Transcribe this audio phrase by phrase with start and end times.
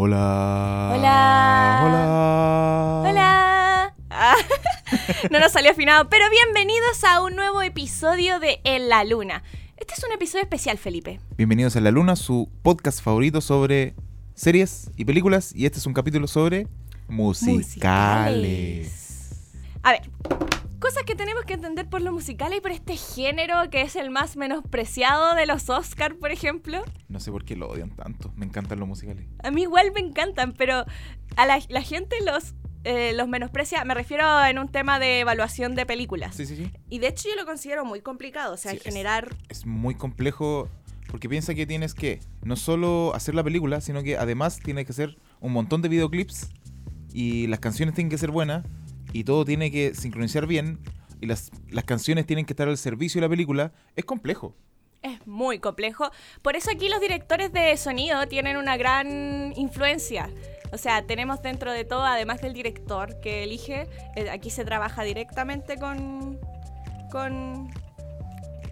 [0.00, 0.94] Hola.
[0.94, 1.80] Hola.
[1.82, 3.02] Hola.
[3.10, 3.94] Hola.
[4.10, 4.36] Ah,
[5.32, 9.42] no nos salió afinado, pero bienvenidos a un nuevo episodio de En la Luna.
[9.76, 11.18] Este es un episodio especial, Felipe.
[11.36, 13.96] Bienvenidos a La Luna, su podcast favorito sobre
[14.36, 15.52] series y películas.
[15.52, 16.68] Y este es un capítulo sobre
[17.08, 18.92] musicales.
[19.82, 20.02] A ver,
[20.88, 24.08] cosas que tenemos que entender por lo musical y por este género que es el
[24.10, 26.82] más menospreciado de los Oscars, por ejemplo.
[27.08, 28.32] No sé por qué lo odian tanto.
[28.36, 29.26] Me encantan los musicales.
[29.42, 30.86] A mí igual me encantan, pero
[31.36, 32.54] a la, la gente los,
[32.84, 33.84] eh, los menosprecia.
[33.84, 36.34] Me refiero en un tema de evaluación de películas.
[36.34, 36.72] Sí, sí, sí.
[36.88, 39.36] Y de hecho yo lo considero muy complicado, o sea, Sí, es- generar...
[39.50, 40.70] Es muy complejo
[41.10, 44.92] porque piensa que tienes que no solo hacer la película, sino que además tienes que
[44.92, 46.48] hacer un montón de videoclips
[47.12, 48.64] y las canciones tienen que ser buenas
[49.12, 50.78] y todo tiene que sincronizar bien
[51.20, 53.72] y las, las canciones tienen que estar al servicio de la película.
[53.96, 54.54] Es complejo.
[55.02, 56.10] Es muy complejo.
[56.42, 60.30] Por eso aquí los directores de sonido tienen una gran influencia.
[60.72, 65.02] O sea, tenemos dentro de todo, además del director que elige, eh, aquí se trabaja
[65.02, 66.38] directamente con...
[67.10, 67.70] con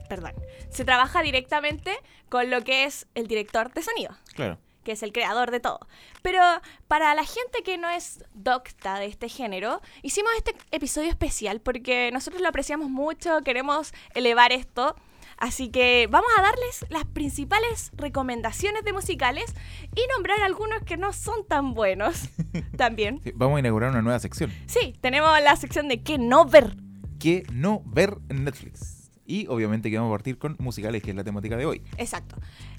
[0.08, 0.32] perdón.
[0.70, 1.92] Se trabaja directamente
[2.28, 4.58] con lo que es el director de sonido Claro.
[4.86, 5.80] Que es el creador de todo.
[6.22, 6.40] Pero
[6.86, 12.10] para la gente que no es docta de este género, hicimos este episodio especial porque
[12.12, 14.94] nosotros lo apreciamos mucho, queremos elevar esto.
[15.38, 19.52] Así que vamos a darles las principales recomendaciones de musicales
[19.94, 22.28] y nombrar algunos que no son tan buenos
[22.78, 23.20] también.
[23.24, 24.52] Sí, Vamos a inaugurar una nueva sección.
[24.66, 26.76] Sí, tenemos la sección de qué no ver.
[27.18, 29.10] que no ver en Netflix.
[29.26, 31.82] Y obviamente que vamos a partir con musicales, que es la temática de hoy.
[31.98, 32.36] Exacto.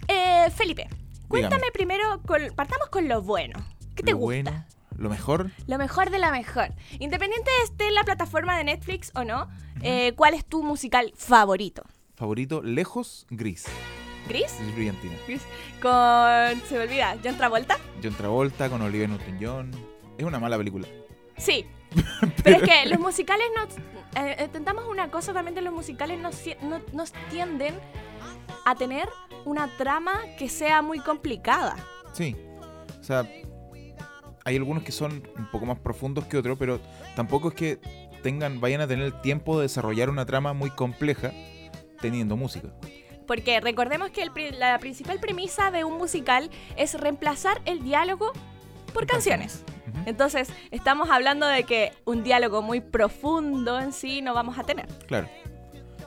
[0.08, 0.88] Eh, Felipe,
[1.28, 3.60] cuéntame primero, con- partamos con lo bueno.
[3.96, 4.26] ¿Qué te lo gusta?
[4.52, 4.66] bueno,
[4.98, 6.70] lo mejor, Lo mejor de la mejor.
[7.00, 9.48] Independiente de esté en la plataforma de Netflix o no,
[9.82, 11.84] eh, ¿cuál es tu musical favorito?
[12.16, 13.66] favorito, lejos, gris.
[14.28, 14.52] ¿Gris?
[14.60, 15.14] Es brillantina.
[15.28, 15.42] Gris.
[15.82, 16.62] Con.
[16.68, 17.78] Se me olvida, ¿John Travolta?
[18.04, 19.72] John Travolta con Olivia Newton-John.
[20.18, 20.88] Es una mala película.
[21.38, 21.66] Sí.
[22.44, 23.78] Pero es que los musicales nos.
[24.22, 27.76] eh, intentamos una cosa también de los musicales, nos, no- nos tienden
[28.66, 29.08] a tener
[29.46, 31.76] una trama que sea muy complicada.
[32.14, 32.36] Sí.
[33.00, 33.28] O sea,
[34.44, 36.80] hay algunos que son un poco más profundos que otros, pero
[37.16, 37.80] tampoco es que
[38.24, 41.32] tengan, vayan a tener el tiempo de desarrollar una trama muy compleja
[42.02, 42.70] teniendo música.
[43.26, 48.32] Porque recordemos que el la principal premisa de un musical es reemplazar el diálogo
[48.94, 49.64] por canciones.
[50.06, 54.88] Entonces, estamos hablando de que un diálogo muy profundo en sí no vamos a tener.
[55.08, 55.28] Claro.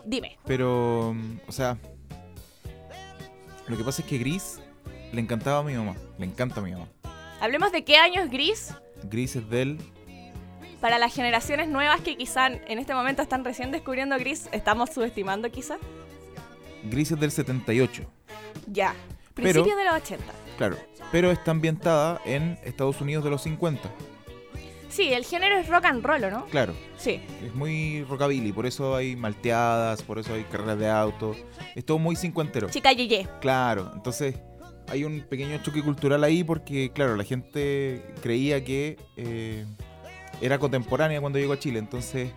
[0.05, 0.39] Dime.
[0.47, 1.77] Pero, mm, o sea,
[3.70, 4.60] lo que pasa es que Gris
[5.12, 5.94] le encantaba a mi mamá.
[6.19, 6.88] Le encanta a mi mamá.
[7.41, 9.78] Hablemos de qué año es gris Gris es del
[10.81, 14.48] para las generaciones nuevas que quizá en este momento están recién descubriendo gris.
[14.53, 15.76] Estamos subestimando quizá.
[16.84, 18.03] Gris es del 78.
[18.66, 18.94] Ya.
[19.34, 20.25] Pero- Principios de los 80.
[20.56, 20.76] Claro.
[21.12, 23.91] Pero está ambientada en Estados Unidos de los 50.
[24.91, 26.47] Sí, el género es rock and roll, ¿o ¿no?
[26.47, 26.75] Claro.
[26.97, 27.21] Sí.
[27.45, 31.37] Es muy rockabilly, por eso hay malteadas, por eso hay carreras de auto.
[31.75, 32.69] Es todo muy cincuentero.
[32.69, 33.27] Chica Yeye.
[33.41, 34.34] Claro, entonces
[34.89, 39.65] hay un pequeño choque cultural ahí porque, claro, la gente creía que eh,
[40.41, 42.33] era contemporánea cuando llegó a Chile, entonces...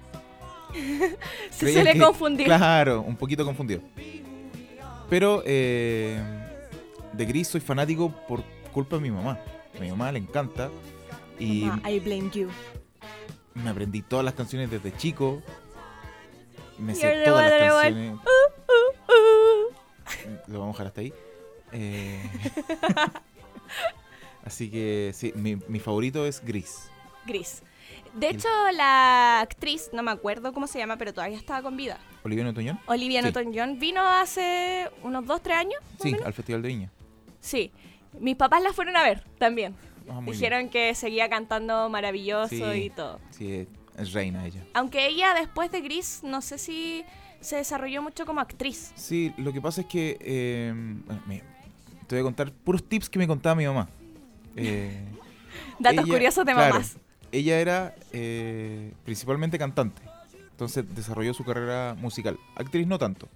[1.50, 2.46] Se suele confundir.
[2.46, 3.82] Claro, un poquito confundido.
[5.10, 6.20] Pero eh,
[7.12, 9.40] de Gris soy fanático por culpa de mi mamá.
[9.78, 10.70] A mi mamá le encanta
[11.40, 12.50] y Mamá, I blame you.
[13.56, 15.42] me aprendí todas las canciones desde chico.
[16.80, 17.96] Me sé You're todas las one that I want.
[17.96, 18.20] canciones.
[20.48, 21.14] Uh, Lo vamos a dejar hasta ahí.
[21.72, 22.22] Eh,
[24.46, 26.90] Así que sí, mi, mi favorito es Gris.
[27.26, 27.64] Gris.
[28.14, 31.98] De hecho, la actriz, no me acuerdo cómo se llama, pero todavía estaba con vida.
[32.24, 32.80] ¿Olivia Newton-John?
[32.86, 33.26] Olivia Sí.
[33.28, 35.80] Newton-John vino hace unos 2, 3 años.
[36.00, 36.92] Sí, al Festival de Viña.
[37.40, 37.72] Sí.
[38.20, 39.76] Mis papás la fueron a ver también.
[40.10, 42.64] Ah, Dijeron que seguía cantando maravilloso Sí.
[42.86, 43.20] y todo.
[43.32, 44.64] Sí, es, es reina ella.
[44.74, 47.04] Aunque ella después de Gris, no sé si
[47.40, 48.92] se desarrolló mucho como actriz.
[48.96, 50.74] Sí, lo que pasa es que eh,
[51.06, 51.44] bueno, me-
[52.08, 53.88] te voy a contar puros tips que me contaba mi mamá.
[54.56, 55.04] Eh,
[55.80, 56.98] Datos ella- curiosos de claro, mamás.
[57.32, 60.02] Ella era eh, principalmente cantante.
[60.52, 62.38] Entonces desarrolló su carrera musical.
[62.56, 63.28] Actriz no tanto.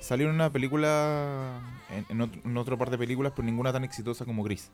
[0.00, 1.60] Salió en una película,
[1.90, 4.70] en, en otro- en otra parte de películas, pero ninguna tan exitosa como Gris.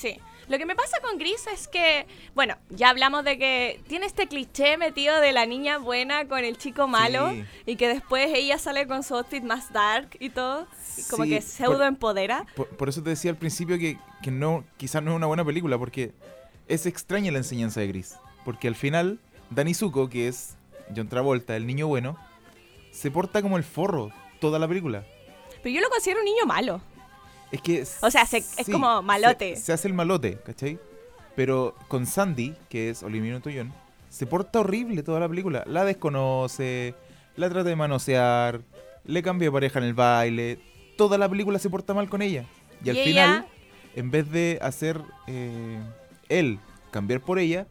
[0.00, 0.18] Sí.
[0.48, 4.26] Lo que me pasa con Gris es que, bueno, ya hablamos de que tiene este
[4.26, 7.44] cliché metido de la niña buena con el chico malo Sí.
[7.66, 10.66] y que después ella sale con su outfit más dark y todo,
[10.96, 12.46] y como Sí, que por- pseudo empodera.
[12.56, 15.44] Por, por eso te decía al principio que, que no, quizás no es una buena
[15.44, 16.12] película, porque
[16.66, 18.16] es extraña la enseñanza de Gris.
[18.44, 19.20] Porque al final,
[19.50, 20.56] Danny Zuko, que es
[20.96, 22.16] John Travolta, el niño bueno,
[22.90, 24.10] se porta como el forro
[24.40, 25.04] toda la película.
[25.62, 26.80] Pero yo lo considero un niño malo.
[27.52, 27.84] Es que.
[28.02, 29.56] O sea, se- es como malote.
[29.56, 30.78] Se, se hace el malote, ¿cachai?
[31.36, 33.72] Pero con Sandy, que es Olivia Newton-John,
[34.08, 35.64] se porta horrible toda la película.
[35.66, 36.94] La desconoce,
[37.36, 38.60] la trata de manosear,
[39.04, 40.58] le cambia de pareja en el baile.
[40.96, 42.44] Toda la película se porta mal con ella.
[42.84, 43.46] Y, al final,
[43.96, 45.78] en vez de hacer eh,
[46.28, 46.58] él
[46.90, 47.66] cambiar por ella,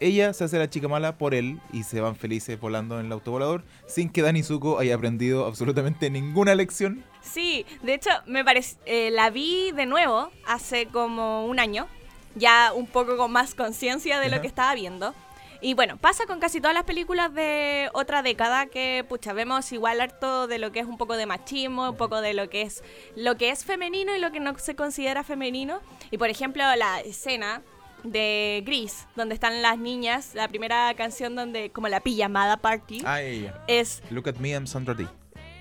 [0.00, 3.12] ella se hace la chica mala por él y se van felices volando en el
[3.12, 7.04] autovolador sin que Dani Zuko haya aprendido absolutamente ninguna lección.
[7.22, 11.86] Sí, de hecho, me parece, eh, la vi de nuevo hace como un año,
[12.34, 15.14] ya un poco con más conciencia de lo que estaba viendo.
[15.60, 20.00] Y bueno, pasa con casi todas las películas de otra década que, pucha, vemos igual
[20.00, 22.84] harto de lo que es un poco de machismo, un poco de lo que es
[23.16, 25.80] lo que es femenino y lo que no se considera femenino.
[26.10, 27.62] Y por ejemplo, la escena
[28.12, 33.22] de Gris, donde están las niñas, la primera canción donde, como la pijamada party, Ah,
[33.22, 33.62] ella.
[33.66, 35.08] es Look at me, I'm Sandra Dee.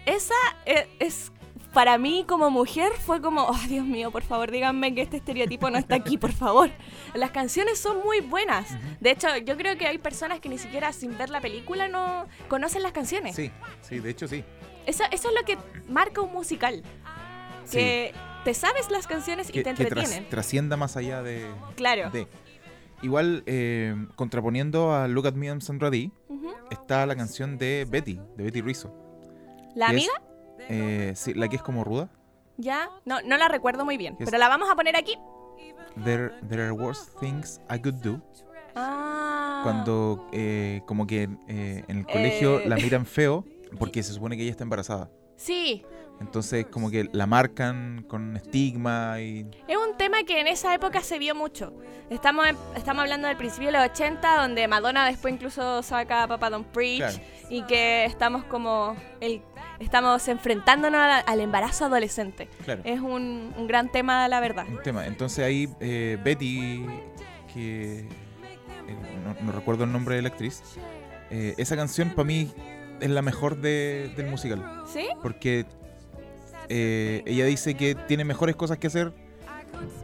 [0.05, 0.33] esa
[0.65, 1.31] eh, es,
[1.73, 5.69] para mí como mujer fue como, oh Dios mío, por favor, díganme que este estereotipo
[5.69, 6.69] no está aquí, por favor.
[7.13, 8.69] Las canciones son muy buenas.
[9.01, 12.27] De hecho, yo creo que hay personas que ni siquiera sin ver la película no
[12.47, 13.35] conocen las canciones.
[13.35, 13.51] Sí,
[13.81, 14.43] sí, de hecho sí.
[14.85, 15.57] Eso, eso es lo que
[15.89, 16.81] marca un musical.
[17.65, 17.77] Sí.
[17.77, 18.13] Que
[18.45, 20.29] te sabes las canciones que, y te que tras- entretienen.
[20.29, 21.45] trascienda más allá de,
[21.75, 22.09] claro.
[22.11, 22.27] de.
[23.01, 26.49] Igual, eh, contraponiendo a Look at Me, I'm Sandra Dee, Ujú.
[26.71, 28.93] está la canción de Betty, de Betty Rizzo.
[29.75, 30.21] ¿La que es, amiga?
[30.69, 32.09] eh, sí, la que es como ruda.
[32.57, 32.89] Ya.
[33.03, 34.15] No, no la recuerdo muy bien.
[34.17, 35.17] Pero la vamos a poner aquí.
[36.05, 38.21] There, there are worse things I could do.
[38.75, 39.59] Ah.
[39.63, 42.69] Cuando eh, como que eh, en el colegio Eh.
[42.69, 43.43] la miran feo
[43.79, 45.09] porque se supone que ella está embarazada.
[45.35, 45.83] Sí.
[46.21, 49.45] Entonces como que la marcan con estigma y...
[49.67, 51.73] Es un tema que en esa época se vio mucho.
[52.09, 56.27] Estamos, en- estamos hablando del principio de los 80, donde Madonna después incluso saca a
[56.27, 57.17] Papa Don't Preach Claro.
[57.49, 59.41] y que estamos como el,
[59.79, 62.47] estamos enfrentándonos a al embarazo adolescente.
[62.63, 62.81] Claro.
[62.85, 64.65] Es un, un gran tema, la verdad.
[64.69, 65.05] un tema.
[65.07, 66.85] Entonces ahí eh, Betty,
[67.53, 68.07] que eh,
[69.25, 70.61] no, no recuerdo el nombre de la actriz,
[71.29, 72.53] eh, esa canción para mí
[72.99, 74.83] es la mejor de- del musical.
[74.91, 75.07] ¿Sí?
[75.21, 75.65] Porque
[76.69, 79.13] eh, ella dice que tiene mejores cosas que hacer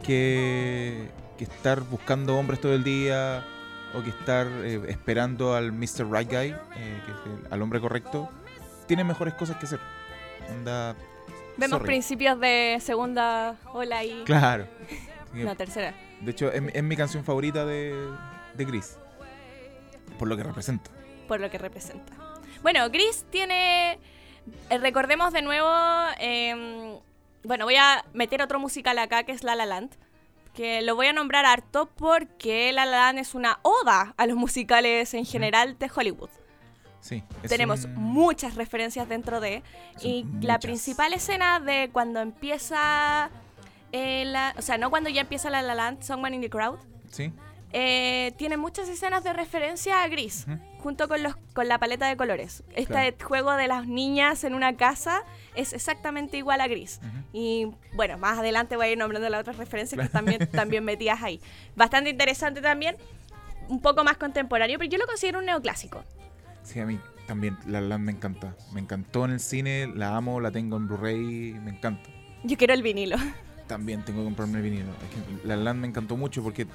[0.02, 1.08] que,
[1.38, 3.44] que estar buscando hombres todo el día
[3.94, 6.10] o que estar eh, esperando al Mr.
[6.10, 6.56] Right Guy, eh,
[7.04, 8.28] que es el- al hombre correcto.
[8.86, 9.80] Tiene mejores cosas que hacer.
[10.50, 10.94] Onda,
[11.56, 11.86] Vemos sorry.
[11.86, 14.66] principios de segunda ola y Claro.
[15.34, 15.94] La tercera.
[16.20, 17.94] De hecho, es, mi- es mi canción favorita de,
[18.54, 18.98] de Gris.
[20.18, 20.90] Por lo que representa.
[21.26, 22.12] por lo que representa.
[22.62, 23.98] Bueno, Gris tiene.
[24.70, 25.68] eh, recordemos de nuevo.
[26.18, 26.98] em,
[27.44, 29.90] bueno, voy a meter otro musical acá que es La La Land.
[30.54, 34.36] Que lo voy a nombrar harto porque La La Land es una oda a los
[34.36, 36.30] musicales en general de Hollywood.
[37.00, 37.24] Sí.
[37.42, 39.62] es Tenemos un- muchas referencias dentro de.
[39.96, 43.30] Son Y la principal escena de cuando empieza.
[43.94, 46.78] eh, la- o sea, no cuando ya empieza La La Land, Someone in the Crowd.
[47.10, 47.30] Sí.
[47.74, 50.58] Eh, tiene muchas escenas de referencia a Gris, Ujú.
[50.82, 52.62] junto con, los, con la paleta de colores.
[52.74, 53.16] Este Claro.
[53.24, 55.22] juego de las niñas en una casa
[55.54, 57.00] es exactamente igual a Gris.
[57.02, 57.18] Ujú.
[57.32, 61.22] Y bueno, más adelante voy a ir nombrando las otras referencias que también, también metidas
[61.22, 61.40] ahí.
[61.74, 62.96] Bastante interesante también,
[63.68, 66.04] un poco más contemporáneo, pero yo lo considero un neoclásico.
[66.62, 68.54] Sí, a mí también La La Land me encanta.
[68.74, 72.10] Me encantó en el cine, la amo, la tengo en Blu-ray, me encanta.
[72.44, 73.16] Yo quiero el vinilo.
[73.66, 74.90] También tengo que comprarme el vinilo.
[74.90, 76.66] Es que La Land me encantó mucho porque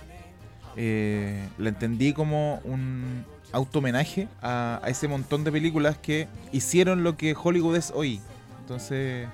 [0.77, 7.17] eh, la entendí como un auto-homenaje a, a ese montón de películas que hicieron lo
[7.17, 8.21] que Hollywood es hoy.
[8.61, 9.27] Entonces,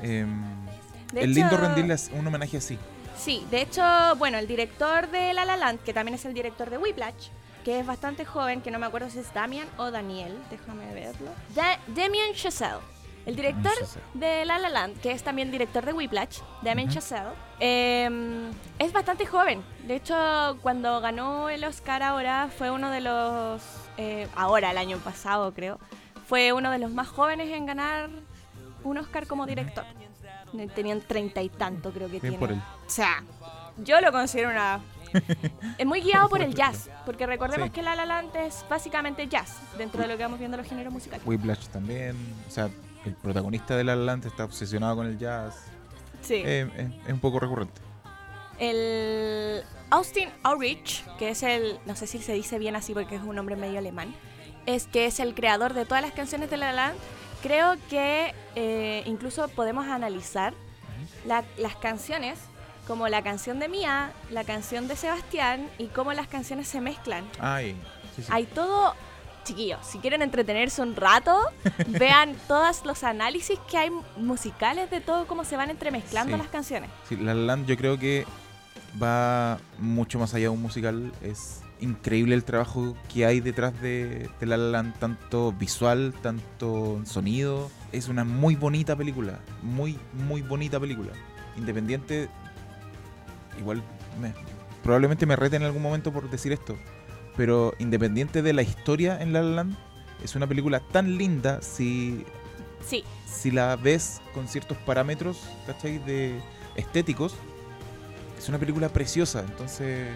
[0.00, 0.20] De
[1.14, 2.78] es hecho- lindo rendirles un homenaje así.
[3.16, 3.82] Sí, de hecho,
[4.16, 7.28] bueno, el director de La La Land, que también es el director de Whiplash,
[7.64, 11.28] que es bastante joven, que no me acuerdo si es Damian o Daniel, déjame verlo.
[11.54, 12.78] Da- Damien Chazelle,
[13.26, 13.72] el director
[14.14, 16.94] de La La Land, que es también director de Whiplash, Damien Ujú.
[16.94, 19.62] Chazelle, eh, es bastante joven.
[19.86, 20.14] De hecho,
[20.62, 23.62] cuando ganó el Oscar ahora, fue uno de los,
[23.98, 25.78] eh, ahora el año pasado creo,
[26.28, 28.08] fue uno de los más jóvenes en ganar
[28.84, 29.84] un Oscar como director.
[30.74, 32.38] Tenían treinta y tanto, creo que Bien tiene.
[32.38, 32.60] por él.
[32.86, 33.22] O sea,
[33.78, 34.80] yo lo considero una...
[35.78, 37.72] es muy guiado por el jazz, porque recordemos Sí.
[37.74, 40.92] que La La Land es básicamente jazz, dentro de lo que vamos viendo los géneros
[40.92, 41.24] musicales.
[41.26, 42.16] Whiplash también.
[42.48, 42.68] O sea,
[43.04, 45.56] el protagonista de La La Land está obsesionado con el jazz.
[46.22, 46.34] Sí.
[46.44, 47.80] Eh, es, es un poco recurrente.
[48.58, 53.22] El Austin Ulrich, que es el, no sé si se dice bien así porque es
[53.22, 54.14] un nombre medio alemán,
[54.66, 56.98] es que es el creador de todas las canciones de La La Land.
[57.42, 60.52] Creo que eh, incluso podemos analizar
[61.26, 62.38] la- las canciones
[62.86, 67.24] como la canción de Mía, la canción de Sebastián y cómo las canciones se mezclan.
[67.38, 67.74] Ay,
[68.14, 68.28] sí, sí.
[68.30, 68.94] Hay todo
[69.44, 71.36] chiquillos, si quieren entretenerse un rato,
[71.88, 76.38] vean todos los análisis que hay musicales de todo cómo se van entremezclando Sí.
[76.42, 76.90] las canciones.
[77.08, 78.26] Sí, La La Land yo creo que
[79.00, 81.12] va mucho más allá de un musical.
[81.22, 87.00] Es increíble el trabajo que hay detrás de, de La La Land, tanto visual, tanto
[87.04, 87.70] sonido.
[87.92, 91.12] Es una muy bonita película, muy, muy bonita película.
[91.56, 92.28] Independiente,
[93.58, 93.82] igual
[94.20, 94.34] me-
[94.82, 96.76] probablemente me rete en algún momento por decir esto,
[97.36, 99.76] pero independiente de la historia en La La Land,
[100.24, 102.24] es una película tan linda si
[102.86, 105.98] Sí, si la ves con ciertos parámetros, ¿cachai?
[105.98, 106.40] De
[106.76, 107.34] estéticos,
[108.38, 109.40] es una película preciosa.
[109.40, 110.08] Entonces,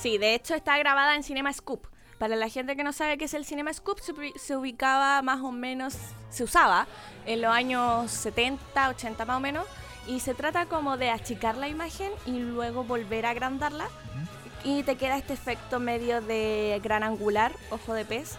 [0.00, 1.86] sí, de hecho está grabada en Cinema Scoop.
[2.18, 5.20] Para la gente que no sabe qué es el Cinema Scoop, se, ubi- se ubicaba
[5.22, 5.96] más o menos,
[6.30, 6.86] se usaba
[7.26, 9.66] en los años 70, 80 más o menos,
[10.06, 13.88] y se trata como de achicar la imagen y luego volver a agrandarla,
[14.64, 18.36] y te queda este efecto medio de gran angular, ojo de pez.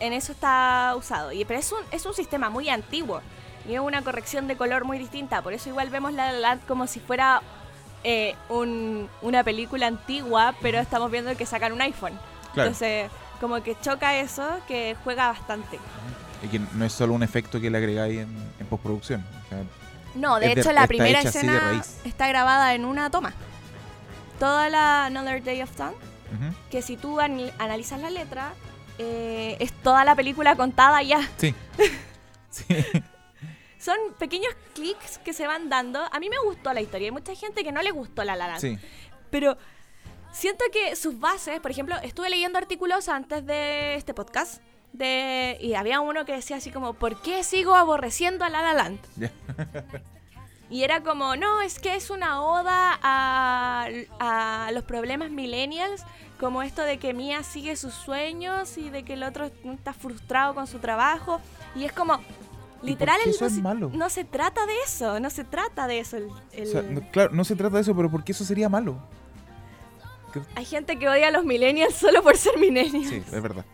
[0.00, 3.20] En eso está usado, y, pero es un, es un sistema muy antiguo,
[3.68, 6.62] y es una corrección de color muy distinta, por eso igual vemos La La Land
[6.66, 7.40] como si fuera
[8.04, 12.18] eh, un- una película antigua, pero estamos viendo que sacan un iPhone.
[12.52, 13.08] claro, Entonces,
[13.40, 15.78] como que choca eso, que juega bastante.
[16.42, 19.24] y que no es solo un efecto que le agregáis en, en postproducción.
[19.46, 19.58] o sea,
[20.16, 23.32] No, de hecho la primera escena está grabada en una toma.
[24.38, 26.54] Toda la Another Day of Time, ujú.
[26.70, 28.54] que si tú analizas la letra,
[28.98, 31.28] eh, es toda la película contada ya.
[31.38, 31.54] Sí.
[32.50, 32.64] sí.
[33.78, 36.00] Son pequeños clics que se van dando.
[36.12, 37.06] A mí me gustó la historia.
[37.08, 38.60] Hay mucha gente que no le gustó La La Land.
[38.60, 38.78] sí.
[39.30, 39.56] Pero
[40.32, 44.62] siento que sus bases, por ejemplo, estuve leyendo artículos antes de este podcast.
[44.92, 48.74] De, y había uno que decía así como, ¿por qué sigo aborreciendo a La La
[48.74, 49.00] Land?
[50.72, 53.86] Y era como, no, es que es una oda a,
[54.18, 56.02] a los problemas millennials,
[56.40, 60.54] como esto de que Mia sigue sus sueños y de que el otro está frustrado
[60.54, 61.40] con su trabajo.
[61.76, 62.18] Y es como,
[62.82, 63.90] ¿Y literal, qué el eso es malo?
[63.92, 66.16] no se trata de eso, no se trata de eso.
[66.16, 68.44] el- el- O sea, no- claro, no se trata de eso, pero ¿por qué eso
[68.44, 68.96] sería malo?
[70.54, 73.08] Hay gente que odia a los millennials solo por ser millennials.
[73.10, 73.66] Sí, es verdad.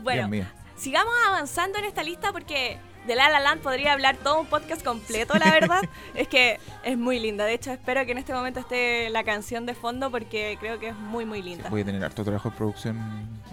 [0.00, 0.28] bueno,
[0.76, 4.84] sigamos avanzando en esta lista porque de La La Land podría hablar todo un podcast
[4.84, 5.80] completo, la verdad.
[6.14, 7.44] es que es muy linda.
[7.44, 10.88] De hecho, espero que en este momento esté la canción de fondo porque creo que
[10.88, 11.68] es muy, muy linda.
[11.70, 12.96] Voy a tener harto trabajo de producción,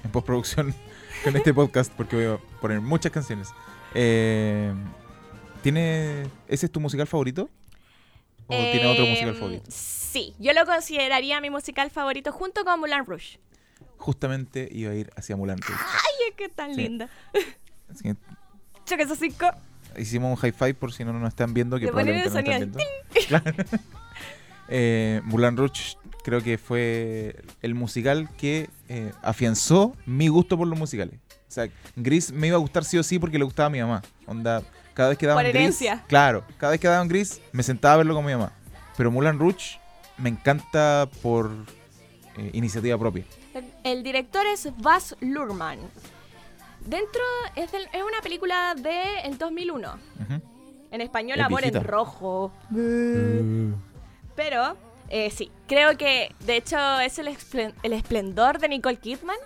[0.04, 0.76] en postproducción
[1.24, 3.50] con este podcast porque voy a poner muchas canciones.
[3.94, 4.74] Eh,
[5.64, 7.50] ¿tiene, ¿Ese es tu musical favorito?
[8.50, 9.66] ¿O tiene otro musical Em, favorito?
[9.70, 13.40] Sí, yo lo consideraría mi musical favorito junto con Moulin Rouge.
[13.98, 15.82] Justamente iba a ir hacia Mulan Rouge.
[15.94, 16.82] Ay, es que tan Sí.
[16.84, 17.10] linda.
[17.90, 18.16] Así que
[18.88, 19.46] Choque esos cinco.
[19.98, 22.84] hicimos un high five por si no nos están viendo, que Le ponen el probablemente
[23.14, 23.22] no.
[23.28, 23.54] Claro.
[24.70, 30.78] Eh, Moulin Rouge creo que fue el musical que eh, afianzó mi gusto por los
[30.78, 31.16] musicales.
[31.48, 33.80] O sea, Gris me iba a gustar sí o sí porque le gustaba a mi
[33.80, 34.02] mamá.
[34.26, 34.62] Onda,
[34.94, 36.04] cada vez que daban Por Gris, herencia.
[36.08, 38.52] claro, cada vez que daban Gris me sentaba a verlo con mi mamá.
[38.98, 39.80] Pero Moulin Rouge
[40.18, 41.50] me encanta por
[42.36, 43.24] eh, iniciativa propia.
[43.54, 45.80] El, el director es Baz Luhrmann.
[46.88, 47.22] Dentro
[47.56, 49.94] es, del- es una película del 2001.
[50.22, 50.42] Ujú.
[50.92, 51.84] En español, Es Amor en.
[51.84, 52.52] Rojo.
[54.36, 54.78] Pero,
[55.10, 59.38] eh, sí, creo que de hecho es el, esplen- el esplendor de Nicole Kidman,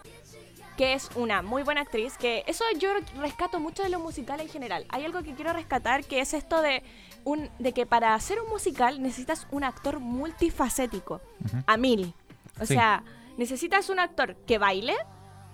[0.78, 4.52] que es una muy buena actriz, que eso yo rescato mucho de los musicales en
[4.52, 4.86] general.
[4.90, 6.84] Hay algo que quiero rescatar, que es esto de,
[7.24, 11.22] un, de que para hacer un musical necesitas un actor multifacético,
[11.68, 12.14] a mil.
[12.60, 12.76] O Sí.
[12.76, 13.04] sea,
[13.38, 14.96] necesitas un actor que baile,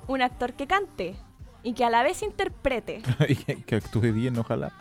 [0.08, 1.16] un actor que cante
[1.68, 3.02] y que a la vez interprete.
[3.28, 4.72] y que, que actúe bien, ojalá.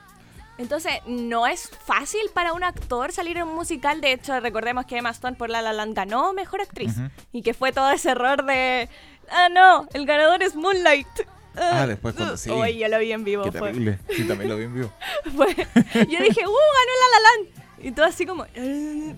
[0.58, 4.00] Entonces, no es fácil para un actor salir en un musical.
[4.00, 6.96] De hecho, recordemos que Emma Stone por La La Land ganó Mejor Actriz.
[6.96, 7.08] Ujú.
[7.32, 8.88] Y que fue todo ese error de...
[9.30, 11.08] Ah, no, el ganador es Moonlight.
[11.56, 12.50] Ah, después cuando sí.
[12.50, 13.42] Uy, yo lo vi en vivo.
[13.42, 13.98] Qué Fue, terrible.
[14.14, 14.92] Sí, también lo vi en vivo.
[15.36, 17.86] fue- Yo dije, ¡uh, ganó La La Land!
[17.86, 18.46] Y todo así como...
[18.54, 19.14] "Eh,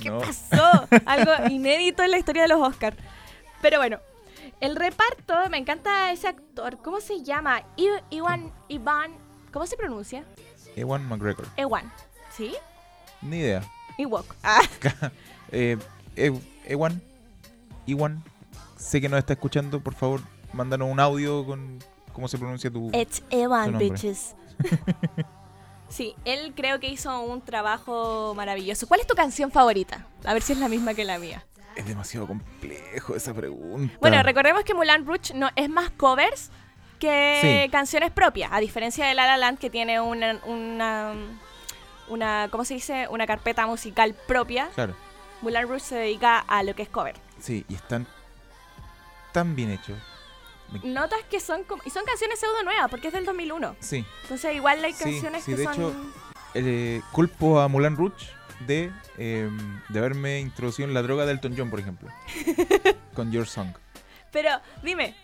[0.00, 0.18] ¿Qué No.
[0.20, 0.88] pasó?
[1.06, 2.96] Algo inédito en la historia de los Oscars.
[3.60, 4.00] Pero bueno,
[4.62, 6.78] el reparto, me encanta ese actor.
[6.82, 7.62] ¿Cómo se llama?
[7.76, 9.12] I- Iwan, Ivan...
[9.52, 10.24] ¿Cómo se pronuncia?
[10.76, 11.46] Ewan McGregor.
[11.56, 11.92] Ewan.
[12.30, 12.54] ¿Sí?
[13.20, 13.62] Ni idea.
[13.98, 14.34] Ewok.
[14.42, 14.60] Ah.
[15.50, 15.76] Eh,
[16.16, 17.02] E- Ewan,
[17.86, 18.22] Ewan,
[18.76, 20.20] sé que nos está escuchando, por favor,
[20.52, 21.78] mándanos un audio con
[22.12, 22.90] cómo se pronuncia tu...
[22.94, 24.34] It's Ewan, bitches.
[25.88, 28.86] sí, él creo que hizo un trabajo maravilloso.
[28.86, 30.06] ¿Cuál es tu canción favorita?
[30.24, 31.44] A ver si es la misma que la mía.
[31.76, 33.94] Es demasiado complejo esa pregunta.
[34.00, 36.50] Bueno, recordemos que Mulan Rouge no, es más covers
[36.98, 37.70] que Sí.
[37.70, 41.14] canciones propias, a diferencia de La La Land que tiene una, una,
[42.08, 43.08] una, ¿cómo se dice?
[43.08, 44.68] Una carpeta musical propia.
[44.74, 44.94] Claro,
[45.40, 47.16] Mulan Rouge se dedica a lo que es cover.
[47.40, 48.06] sí, y están
[49.32, 49.98] tan bien hechos.
[50.84, 51.82] Notas que son como...
[51.84, 53.76] Y son canciones pseudo nuevas, porque es del 2001.
[53.80, 55.74] Sí, Entonces igual hay Sí, canciones sí, que de son...
[55.74, 55.94] hecho,
[56.54, 58.26] eh, culpo a Mulan Rouge
[58.66, 59.50] de, eh,
[59.88, 62.08] de haberme introducido en la droga de Elton John, por ejemplo.
[63.14, 63.68] con Your Song.
[64.30, 64.50] Pero
[64.82, 65.14] dime,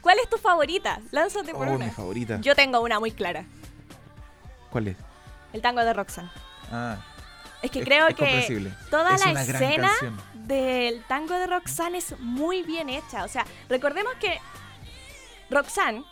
[0.00, 1.00] ¿cuál es tu favorita?
[1.10, 1.86] Lánzate por Oh, una.
[1.86, 2.40] mi favorita.
[2.40, 3.44] Yo tengo una muy clara.
[4.70, 4.96] ¿Cuál es?
[5.52, 6.30] El tango de Roxanne.
[6.70, 6.96] Ah,
[7.62, 9.90] Es que es- creo es que toda Es la escena
[10.34, 13.24] del tango de Roxanne es muy bien hecha.
[13.24, 14.38] O sea, recordemos que
[15.50, 16.04] Roxanne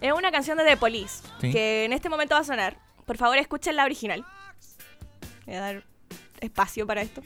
[0.00, 1.50] es una canción de The Police Sí.
[1.52, 2.76] que en este momento va a sonar.
[3.04, 4.24] Por favor, escuchen la original.
[5.46, 5.84] Voy a dar
[6.40, 7.22] espacio para esto.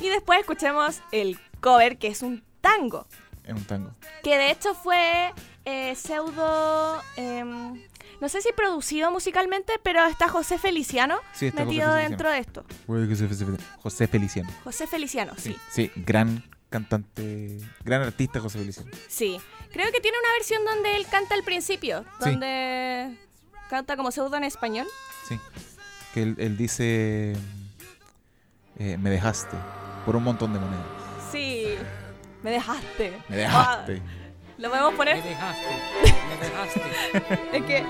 [0.00, 3.06] Y después escuchemos el cover, que es un tango.
[3.44, 3.94] Es un tango.
[4.22, 5.32] Que de hecho fue
[5.64, 7.00] eh, pseudo.
[7.16, 7.80] em,
[8.20, 12.08] no sé si producido musicalmente, pero está José Feliciano Sí, está José metido Feliciano.
[12.08, 12.64] dentro de esto.
[13.82, 14.48] José Feliciano.
[14.62, 15.56] José Feliciano, sí.
[15.70, 18.90] Sí, gran cantante, gran artista José Feliciano.
[19.08, 19.40] Sí.
[19.72, 22.30] Creo que tiene una versión donde él canta al principio, Sí.
[22.30, 23.18] donde
[23.68, 24.86] canta como pseudo en español.
[25.28, 25.38] Sí.
[26.14, 27.32] Que él, él dice,
[28.78, 29.56] eh, me dejaste
[30.04, 30.84] por un montón de monedas.
[31.30, 31.66] Sí.
[32.42, 33.16] Me dejaste.
[33.28, 34.02] Me dejaste.
[34.04, 34.22] Ah,
[34.58, 35.22] ¿Lo podemos Me poner?
[35.22, 35.66] dejaste,
[36.38, 37.48] me dejaste.
[37.56, 37.84] Es que es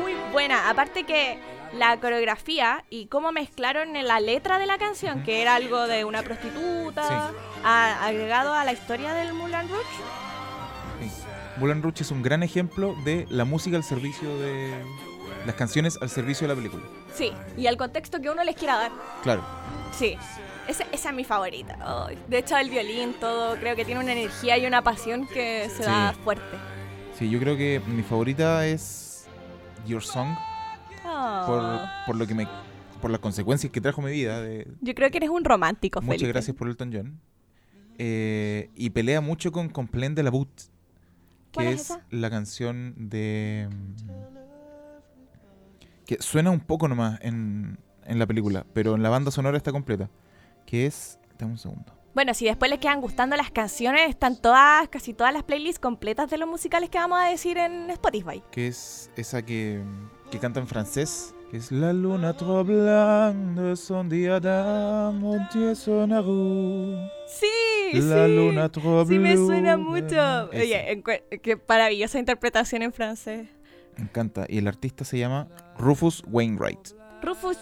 [0.00, 0.68] muy buena.
[0.70, 1.38] Aparte que
[1.78, 6.04] la coreografía y cómo mezclaron en la letra de la canción, que era algo de
[6.04, 7.36] una prostituta, Sí.
[7.64, 9.84] a- agregado a la historia del Moulin Rouge.
[11.00, 11.10] Sí.
[11.58, 14.74] Moulin Rouge es un gran ejemplo de la música al servicio de...
[15.46, 16.82] Las canciones al servicio de la película.
[17.14, 18.92] Sí, y al contexto que uno les quiera dar.
[19.22, 19.42] Claro.
[19.96, 20.16] Sí,
[20.68, 21.78] esa, esa es mi favorita.
[22.28, 25.82] De hecho, el violín, todo, creo que tiene una energía y una pasión que se
[25.82, 25.88] Sí.
[25.88, 26.44] da fuerte.
[27.18, 29.26] Sí, yo creo que mi favorita es
[29.86, 30.34] Your Song
[31.12, 31.44] Oh.
[31.46, 32.46] por, por lo que me
[33.00, 34.40] por las consecuencias que trajo mi vida.
[34.42, 36.32] De, Yo creo que eres un romántico, muchas Felipe.
[36.32, 37.20] gracias por Elton John.
[37.98, 40.48] Eh, y pelea mucho con Complain de la Boot,
[41.54, 43.68] ¿Cuál que es la canción de
[46.10, 49.70] que suena un poco nomás en, en la película, pero en la banda sonora está
[49.70, 50.10] completa,
[50.66, 51.92] que es dame un segundo.
[52.16, 56.28] Bueno, si después les quedan gustando las canciones, están todas, casi todas las playlists completas
[56.28, 58.42] de los musicales que vamos a decir en Spotify.
[58.50, 59.80] que es esa que,
[60.32, 66.96] que canta en francés, que es La luna de son diadème montier son arou.
[67.28, 68.34] Sí, La sí.
[68.34, 70.16] luna trop Sí me suena mucho.
[70.16, 70.48] Esa.
[70.50, 71.04] Oye,
[71.40, 73.48] qué maravillosa interpretación en francés.
[74.00, 74.46] Me encanta.
[74.48, 76.88] Y el artista se llama Rufus Wainwright.
[77.22, 77.58] Rufus,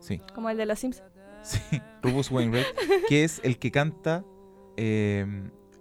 [0.00, 1.02] Sí, como el de los Sims.
[1.42, 1.60] sí,
[2.02, 2.66] Rufus Wainwright,
[3.08, 4.24] que es el que canta
[4.76, 5.26] eh,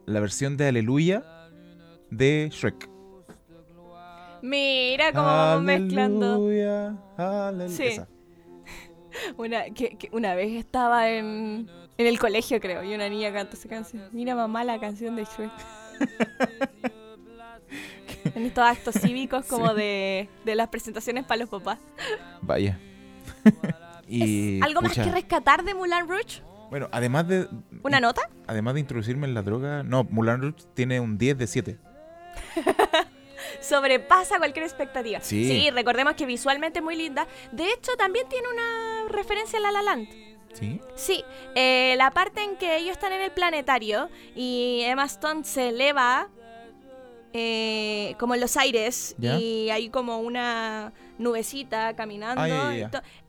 [0.06, 1.23] la versión de Aleluya
[2.12, 2.88] de Shrek.
[4.41, 6.34] Mira cómo vamos mezclando.
[6.36, 7.69] Aleluya, aleluya.
[7.75, 7.84] Sí.
[7.84, 8.08] Esa.
[9.38, 13.56] Una, que, que una vez estaba en, en el colegio, creo, y una niña canta
[13.56, 14.04] esa canción.
[14.12, 15.52] Mira, mamá, la canción de Shrek.
[18.39, 21.80] en estos actos cívicos como de, de las presentaciones para los papás.
[22.41, 22.80] Vaya.
[24.08, 26.41] y, ¿Algo más que rescatar de Moulin Rouge?
[26.69, 27.47] Bueno, además de
[27.84, 28.21] ¿Una nota?
[28.47, 31.80] además de introducirme en la droga, no, Mulan Rouge tiene un 10 de 7.
[33.62, 35.19] Sobrepasa cualquier expectativa.
[35.21, 35.69] Sí.
[35.71, 37.28] recordemos que visualmente es muy linda.
[37.52, 40.08] De hecho, también tiene una referencia a La La Land.
[40.54, 40.82] ¿Sí?
[40.95, 41.23] Sí,
[41.56, 46.28] eh, la parte en que ellos están en el planetario y Emma Stone se eleva
[47.34, 49.38] eh, como en los aires ¿Ya?
[49.39, 52.42] y hay como una nubecita caminando.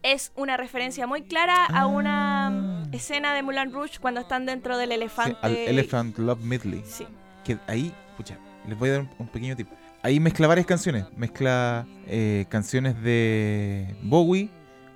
[0.03, 2.83] Es una referencia muy clara a una Ah.
[2.93, 5.37] escena de Moulin Rouge cuando están dentro del Sí, elefante.
[5.43, 6.83] al Elephant Love Medley.
[6.87, 7.07] Sí.
[7.45, 9.69] Que ahí, pucha, les voy a dar un, un pequeño tip.
[10.03, 11.05] Ahí mezcla varias canciones.
[11.17, 14.49] Mezcla eh, canciones de Bowie,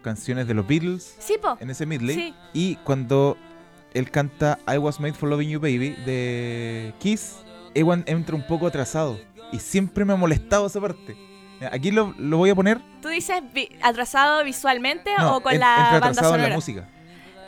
[0.03, 1.59] canciones de los Beatles Sí, po.
[1.61, 2.14] en ese medley.
[2.17, 2.35] Sí.
[2.55, 3.37] Y cuando
[3.93, 7.43] él canta I Was Made for Loving You Baby de Kiss,
[7.74, 9.18] Ewan entra un poco atrasado.
[9.52, 11.16] Y siempre me ha molestado esa parte.
[11.70, 12.80] Aquí lo, lo voy a poner.
[13.00, 16.48] ¿Tú dices vi- atrasado visualmente No, o con en- la entra banda atrasado en sonora?
[16.48, 16.88] la música.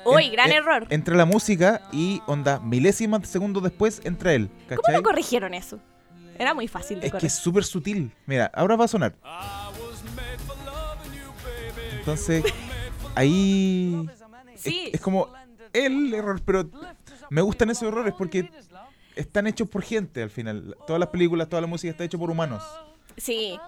[0.05, 0.87] Uy, En- gran en- error.
[0.91, 4.49] Entra la música y onda milésimas de segundo después entra él.
[4.69, 4.95] ¿Cómo ¿Cachai?
[4.97, 5.81] lo corrigieron eso?
[6.39, 7.27] Era muy fácil de Es que corregir.
[7.29, 8.13] es súper sutil.
[8.27, 9.15] Mira, ahora va a sonar.
[11.99, 12.45] Entonces,
[13.15, 14.07] ahí
[14.55, 14.91] es- Sí.
[14.93, 15.29] es, como
[15.73, 16.69] el error, pero
[17.31, 18.49] me gustan esos errores porque
[19.17, 20.77] están hechos por gente al final.
[20.87, 22.63] Todas las películas, toda la música está hecho por humanos.
[23.17, 23.59] Sí.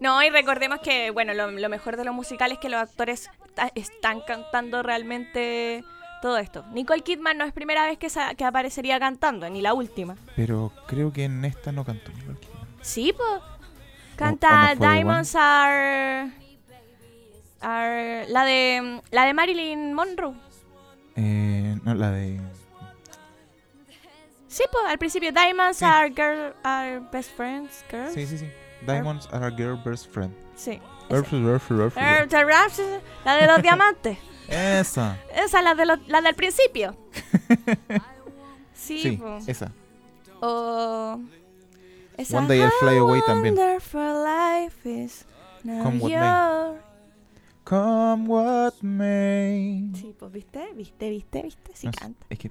[0.00, 3.30] No, y recordemos que, bueno, lo, lo mejor de los musicales es que los actores
[3.76, 5.84] están cantando realmente
[6.20, 6.64] todo esto.
[6.72, 10.16] Nicole Kidman no es primera vez que, que aparecería cantando, ni la última.
[10.34, 12.66] Pero creo que en esta no cantó Nicole Kidman.
[12.80, 13.40] Sí, o
[14.16, 16.30] Canta no Diamonds are,
[17.60, 20.34] are- La de, la de Marilyn Monroe.
[21.16, 22.40] Eh, no, la de.
[24.54, 25.84] Sí, pues al principio, Diamonds Sí.
[25.84, 28.14] are, girl, are best friends, girls.
[28.14, 28.48] Sí, sí, sí.
[28.86, 30.32] Diamonds are a girl best friend.
[30.54, 30.80] Sí.
[31.10, 33.00] Esa.
[33.24, 34.16] La de los diamantes.
[34.48, 35.18] Esa.
[35.34, 36.96] Esa, la, de los- la del principio.
[38.74, 39.38] Sí, Sí, po.
[39.46, 39.72] esa.
[40.40, 41.18] O.
[42.16, 43.54] esa, One Day I'll Fly Away también.
[43.56, 45.24] wonderful life is
[45.62, 46.80] now Come what may.
[47.64, 49.90] Come what may.
[49.94, 51.70] Sí, pues viste, viste, viste, viste.
[51.74, 52.26] Sí No sé, canta.
[52.28, 52.50] Es que.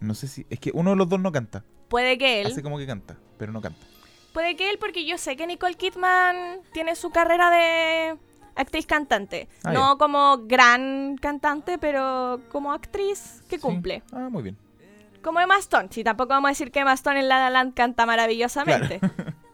[0.00, 0.46] No sé si.
[0.50, 1.64] Es que uno de los dos no canta.
[1.88, 2.48] Puede que él.
[2.48, 3.84] Hace como que canta, pero no canta.
[4.32, 8.18] Puede que él, porque yo sé que Nicole Kidman tiene su carrera de
[8.54, 9.48] actriz cantante.
[9.64, 13.62] Ah, no como gran cantante, pero como actriz que Sí.
[13.62, 14.02] cumple.
[14.12, 14.56] Ah, muy bien.
[15.22, 15.88] Como Emma Stone.
[15.90, 19.00] Sí, tampoco vamos a decir que Emma Stone en La La Land canta maravillosamente.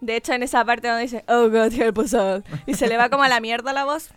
[0.00, 2.96] De hecho, en esa parte donde dice, oh God, help us all", y se le
[2.96, 4.10] va como a la mierda la voz,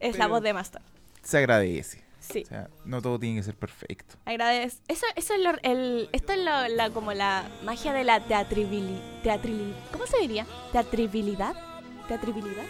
[0.00, 0.84] es la voz de Emma Stone.
[1.22, 2.04] Se agradece.
[2.32, 2.42] Sí.
[2.44, 4.16] O sea, no todo tiene que ser perfecto.
[4.24, 4.78] Agradece.
[4.88, 9.00] Eso, eso es lo, el, esto es lo- la, como la magia de la teatribili,
[9.22, 10.46] teatrili- ¿Cómo se diría?
[10.72, 11.54] Teatribilidad.
[12.08, 12.64] Teatribilidad.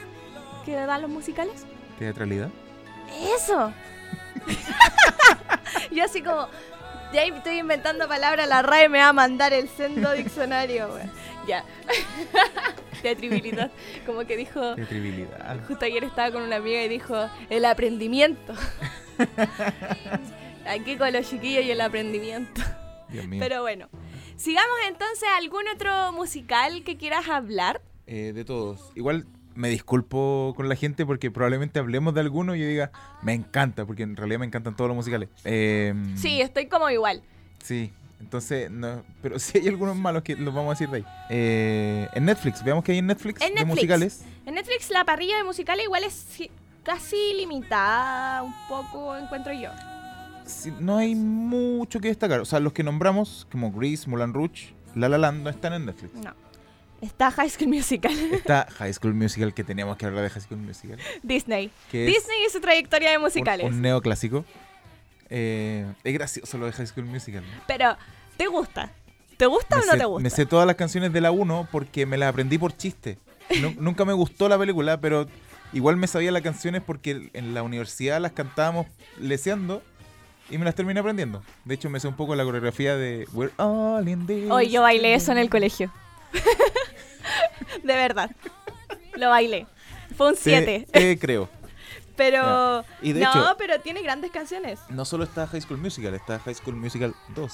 [0.64, 1.64] Que dan los musicales.
[1.98, 2.50] Teatralidad.
[3.36, 3.72] Eso.
[5.90, 6.48] Yo así como,
[7.12, 10.88] ya estoy inventando palabras, la RAE me va a mandar el sendo diccionario.
[11.46, 11.64] Ya.
[13.02, 13.70] Teatribilidad.
[14.04, 15.64] Como que dijo, Teatrabilidad.
[15.68, 18.54] justo ayer estaba con una amiga y dijo, el aprendimiento.
[20.68, 22.60] Aquí con los chiquillos y el aprendimiento.
[23.08, 23.40] Dios mío.
[23.40, 23.88] Pero bueno,
[24.36, 27.80] sigamos entonces algún otro musical que quieras hablar.
[28.06, 28.90] Eh, de todos.
[28.96, 32.90] Igual me disculpo con la gente porque probablemente hablemos de alguno y yo diga,
[33.22, 35.28] me encanta, porque en realidad me encantan todos los musicales.
[35.44, 37.22] Eh, Sí, estoy como igual.
[37.62, 41.04] Sí, entonces, no, pero sí hay algunos malos que los vamos a decir de ahí.
[41.30, 43.68] Eh, en Netflix, veamos que hay en Netflix En de Netflix.
[43.76, 44.24] musicales.
[44.44, 46.50] En Netflix la parrilla de musicales igual es si-
[46.86, 49.70] casi limitada, un poco encuentro yo.
[50.46, 52.40] Sí, no hay mucho que destacar.
[52.40, 55.84] O sea, los que nombramos, como Grease, Mulan Rouge, La La Land, no están en
[55.86, 56.14] Netflix.
[56.14, 56.32] No.
[57.00, 60.60] Está High School Musical, Está High School Musical, que teníamos que hablar de High School
[60.60, 60.98] Musical.
[61.22, 61.66] Disney.
[61.92, 63.66] Es Disney y su trayectoria de un- musicales.
[63.66, 64.44] Un, neoclásico.
[65.28, 67.42] Eh, es gracioso lo de High School Musical.
[67.42, 67.62] ¿no?
[67.66, 67.96] Pero,
[68.36, 68.92] ¿te gusta?
[69.36, 70.22] ¿Te gusta Me o no sé, te gusta?
[70.22, 73.18] me sé todas las canciones de la 1 porque me las aprendí por chiste.
[73.60, 75.26] Nu- nunca me gustó la película, pero
[75.76, 78.86] igual me sabía las canciones porque en la universidad las cantábamos
[79.18, 79.82] leseando
[80.50, 81.42] y me las terminé aprendiendo.
[81.64, 84.50] De hecho, me sé un poco la coreografía de We're All in This.
[84.50, 85.92] Hoy yo bailé eso en el colegio.
[87.82, 88.30] de verdad.
[89.16, 89.66] Lo bailé.
[90.16, 90.86] Fue un Te- 7.
[90.92, 91.48] te creo.
[92.16, 92.84] Pero.
[93.02, 94.78] Y de no, hecho- pero tiene grandes canciones.
[94.88, 97.52] No solo está High School Musical, está High School Musical 2.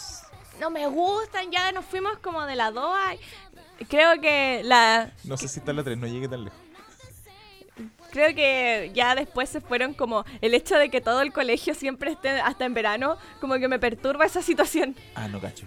[0.61, 3.17] No me gustan, ya nos fuimos como de la 2 a-
[3.89, 5.11] Creo que la.
[5.25, 6.59] No sé si está la 3, no llegué tan lejos.
[8.13, 10.25] Creo que ya después se fueron como.
[10.41, 13.79] El hecho de que todo el colegio siempre esté hasta en verano, como que me
[13.79, 14.95] perturba esa situación.
[15.15, 15.67] Ah, no cacho.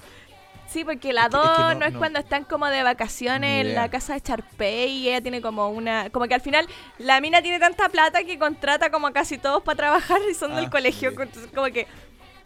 [0.69, 1.99] Sí, porque la Es que- 2 es que no, no- es no.
[1.99, 6.09] cuando están como de vacaciones en la casa de Charpey y ella tiene como una.
[6.09, 9.63] Como que al final la mina tiene tanta plata que contrata como a casi todos
[9.63, 11.11] para trabajar y son Ah, del colegio.
[11.11, 11.17] sí.
[11.19, 11.87] entonces Como que.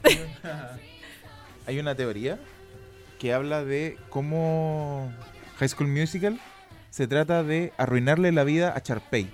[1.67, 2.39] Hay una teoría
[3.19, 5.12] que habla de cómo
[5.57, 6.39] High School Musical
[6.89, 9.29] se trata de arruinarle la vida a Charpey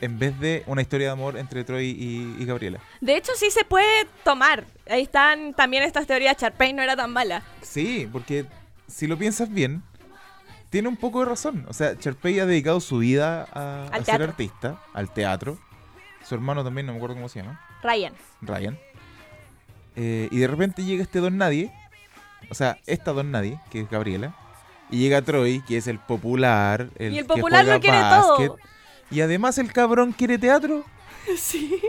[0.00, 2.80] en vez de una historia de amor entre Troy y, y Gabriela.
[3.00, 4.64] De hecho, sí se puede tomar.
[4.88, 6.36] Ahí están también estas teorías.
[6.36, 7.42] Charpey no era tan mala.
[7.62, 8.46] Sí, porque
[8.86, 9.82] si lo piensas bien,
[10.70, 11.66] tiene un poco de razón.
[11.68, 15.58] O sea, Charpey ha dedicado su vida a, ser artista, al teatro.
[16.26, 17.60] Su hermano también, no me acuerdo cómo se llama.
[17.82, 18.12] Ryan.
[18.42, 18.78] Ryan.
[19.96, 21.72] Eh, y de repente llega este Don Nadie,
[22.50, 24.34] o sea, esta Don Nadie, que es Gabriela,
[24.90, 27.98] y llega Troy, que es el popular, el, Y el que popular juega lo quiere
[27.98, 28.58] todo.
[29.10, 30.84] Y además el cabrón quiere teatro.
[31.36, 31.80] Sí.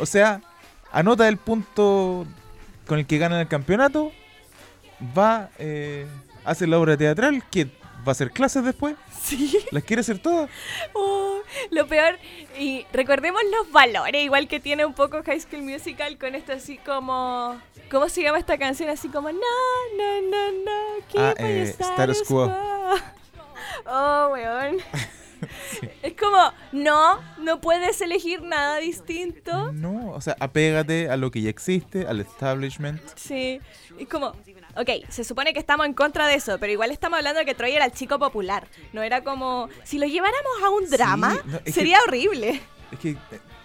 [0.00, 0.40] O sea,
[0.90, 2.26] anota el punto
[2.86, 4.10] con el que gana el campeonato,
[5.16, 6.04] va, eh,
[6.44, 9.56] hace la obra teatral, que va a hacer clases después, Sí.
[9.70, 10.50] las quiere hacer todas.
[10.94, 11.38] Oh,
[11.70, 12.18] lo peor,
[12.58, 16.78] y recordemos los valores, igual que tiene un poco High School Musical con esto así
[16.78, 17.56] como...
[17.88, 18.88] ¿Cómo se llama esta canción?
[18.88, 19.30] Así como...
[19.30, 19.38] No,
[19.96, 22.52] no, no, no, Ah, eh, status quo".
[23.86, 24.78] Oh, weón.
[26.02, 29.72] Es como, no, no puedes elegir nada distinto.
[29.72, 33.00] No, o sea, apégate a lo que ya existe, al establishment.
[33.16, 33.60] Sí,
[33.98, 34.28] es como,
[34.76, 37.54] ok, se supone que estamos en contra de eso, pero igual estamos hablando de que
[37.54, 38.68] Troy era el chico popular.
[38.92, 42.60] No era como, si lo lleváramos a un Sí, drama, no, es que- sería horrible.
[42.92, 43.16] Es que eh,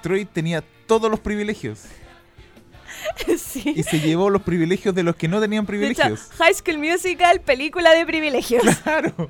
[0.01, 1.81] Troy tenía todos los privilegios
[3.37, 3.73] sí.
[3.75, 6.29] y se llevó los privilegios de los que no tenían De hecho, privilegios.
[6.37, 8.63] High School Musical, película de privilegios.
[8.83, 9.29] Claro.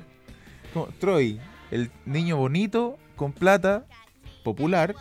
[0.72, 3.84] Como Troy, el niño bonito, con plata,
[4.44, 4.94] popular,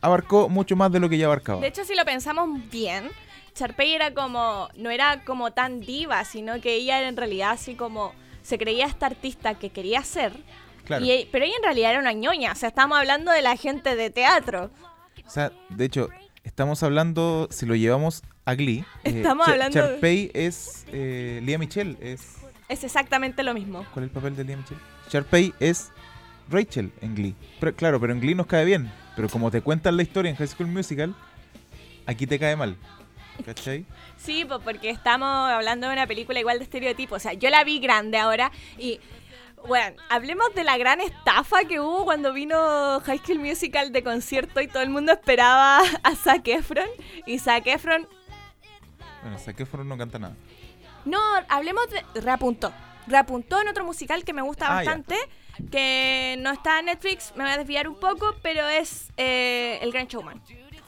[0.00, 1.60] abarcó mucho más de lo que ya abarcaba.
[1.60, 3.08] De hecho, si lo pensamos bien,
[3.54, 7.74] Sharpay era como, no era como tan diva, sino que ella era en realidad así
[7.74, 10.32] como, se creía esta artista que quería ser,
[10.84, 11.04] Claro.
[11.04, 13.94] y, pero ella en realidad era una ñoña, o sea, estamos hablando de la gente
[13.94, 14.70] de teatro.
[15.24, 16.08] O sea, de hecho,
[16.42, 18.84] estamos hablando, si lo llevamos a Glee.
[19.04, 21.96] eh, Estamos hablando Sharpay es eh, Lea Michelle.
[22.00, 23.86] Es, Es exactamente lo mismo.
[23.94, 24.80] ¿Cuál es el papel de Lea Michelle?
[25.12, 25.92] Sharpay es
[26.48, 27.34] Rachel en Glee.
[27.60, 28.90] Pero, claro, pero en Glee nos cae bien.
[29.14, 31.14] Pero como te cuentan la historia en High School Musical,
[32.06, 32.76] aquí te cae mal.
[33.44, 33.84] ¿Cachai?
[34.22, 37.16] Sí, pues porque estamos hablando de una película igual de estereotipo.
[37.16, 39.00] O sea, yo la vi grande ahora y,
[39.66, 44.60] bueno, hablemos de la gran estafa que hubo cuando vino High School Musical de concierto
[44.60, 46.86] y todo el mundo esperaba a Zac Efron.
[47.26, 48.06] Y Zac Efron,
[49.22, 50.36] Bueno, Zac Efron no canta nada.
[51.04, 52.20] no, hablemos de...
[52.20, 52.72] Reapuntó.
[53.06, 54.90] Reapuntó en otro musical que me gusta Ah, ya.
[54.90, 55.16] bastante,
[55.70, 59.92] que no está en Netflix, me voy a desviar un poco, pero es eh, El
[59.92, 60.42] Gran Showman.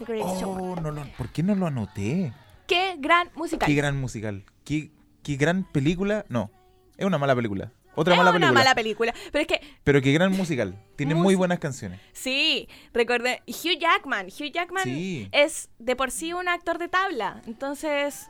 [0.07, 0.61] The Showman.
[0.61, 2.33] Oh, no lo, ¿por qué no lo anoté?
[2.67, 3.67] Qué gran musical.
[3.69, 4.45] Qué gran musical.
[4.65, 4.91] Qué,
[5.23, 6.25] qué gran película.
[6.29, 6.51] No,
[6.97, 7.73] es una mala película.
[7.97, 8.61] Otra es mala una película.
[8.61, 9.15] mala película.
[9.31, 10.77] Pero es que Pero qué gran musical.
[10.97, 12.01] Tiene muy buenas canciones.
[12.13, 13.43] Sí, recordé.
[13.47, 14.27] Hugh Jackman.
[14.27, 15.29] Hugh Jackman Sí.
[15.31, 17.41] es de por sí un actor de tabla.
[17.47, 18.29] Entonces,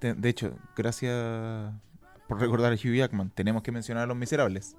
[0.00, 1.72] De, de hecho, gracias
[2.28, 3.30] por recordar a Hugh Jackman.
[3.30, 4.76] Tenemos que mencionar a Los Miserables.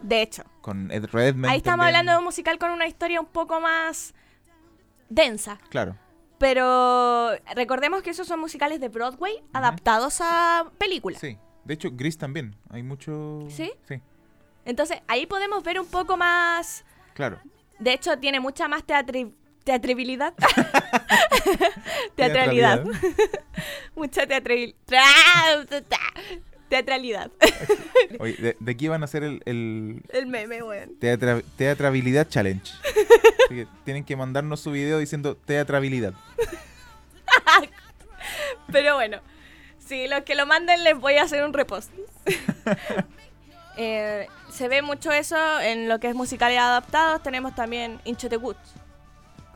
[0.00, 1.48] de hecho, Con Ed Redmayne.
[1.52, 1.88] ahí estamos también.
[1.96, 4.14] hablando de un musical con una historia un poco más
[5.08, 5.58] densa.
[5.70, 5.96] Claro.
[6.38, 11.20] Pero recordemos que esos son musicales de Broadway adaptados a películas.
[11.20, 11.38] Sí.
[11.64, 12.56] De hecho, Gris también.
[12.70, 13.46] Hay mucho.
[13.48, 13.72] ¿Sí?
[13.86, 14.00] Sí.
[14.64, 16.84] Entonces, ahí podemos ver un poco más.
[17.14, 17.38] Claro.
[17.78, 20.34] De hecho, tiene mucha más teatri- teatrabilidad.
[22.16, 22.84] Teatralidad.
[23.94, 25.86] mucha teatril- tra-
[26.72, 27.30] teatralidad.
[28.18, 30.98] Oye, de, de aquí van a hacer el, el El meme, weón.
[30.98, 32.72] teatra- Teatrabilidad Challenge.
[33.44, 36.14] Así que tienen que mandarnos su video diciendo teatrabilidad.
[38.72, 39.18] Pero bueno,
[39.78, 41.90] si los que lo manden les voy a hacer un repost.
[43.78, 47.22] Eh, se ve mucho eso en lo que es musicales adaptados.
[47.22, 48.58] Tenemos también Into the Woods,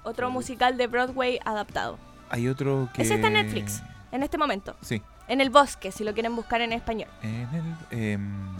[0.04, 1.98] otro musical de Broadway adaptado.
[2.30, 3.02] Hay otro que.
[3.02, 4.74] Ese está en Netflix en este momento.
[4.80, 5.02] Sí.
[5.28, 7.08] En el bosque, si lo quieren buscar en español.
[7.22, 7.48] En
[7.90, 7.98] el.
[7.98, 8.56] em,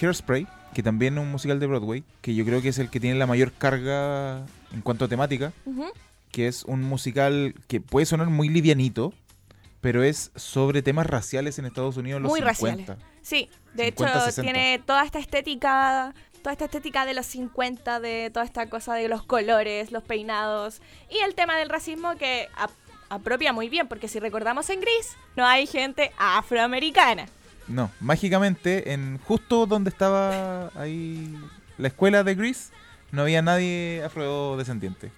[0.00, 3.00] Hairspray, que también es un musical de Broadway, que yo creo que es el que
[3.00, 5.52] tiene la mayor carga en cuanto a temática,
[6.32, 9.12] que es un musical que puede sonar muy livianito,
[9.80, 12.50] pero es sobre temas raciales en Estados Unidos en los Muy 50.
[12.50, 13.04] raciales.
[13.22, 14.42] Sí, de 50, hecho 60.
[14.42, 19.08] tiene toda esta estética, toda esta estética de los 50, de toda esta cosa de
[19.08, 22.48] los colores, los peinados y el tema del racismo que
[23.08, 27.26] apropia muy bien, porque si recordamos en Gris, no hay gente afroamericana.
[27.68, 31.36] No, mágicamente, en justo donde estaba ahí
[31.78, 32.72] la escuela de Grease,
[33.10, 35.10] no había nadie afrodescendiente.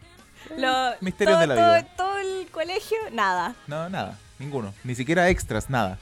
[0.57, 1.94] Lo- Misterios todo, de la todo- vida.
[1.96, 3.55] todo el colegio, nada.
[3.66, 4.72] No, nada, ninguno.
[4.85, 5.98] Ni siquiera extras, nada.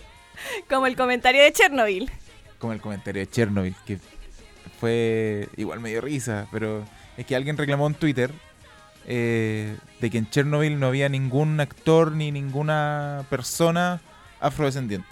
[0.69, 2.11] Como el comentario de Chernobyl.
[2.59, 3.99] Como el comentario de Chernobyl, que
[4.79, 6.85] fue igual medio risa, pero
[7.17, 8.33] es que alguien reclamó en Twitter
[9.07, 14.01] eh, de que en Chernobyl no había ningún actor ni ninguna persona
[14.41, 15.09] afrodescendiente.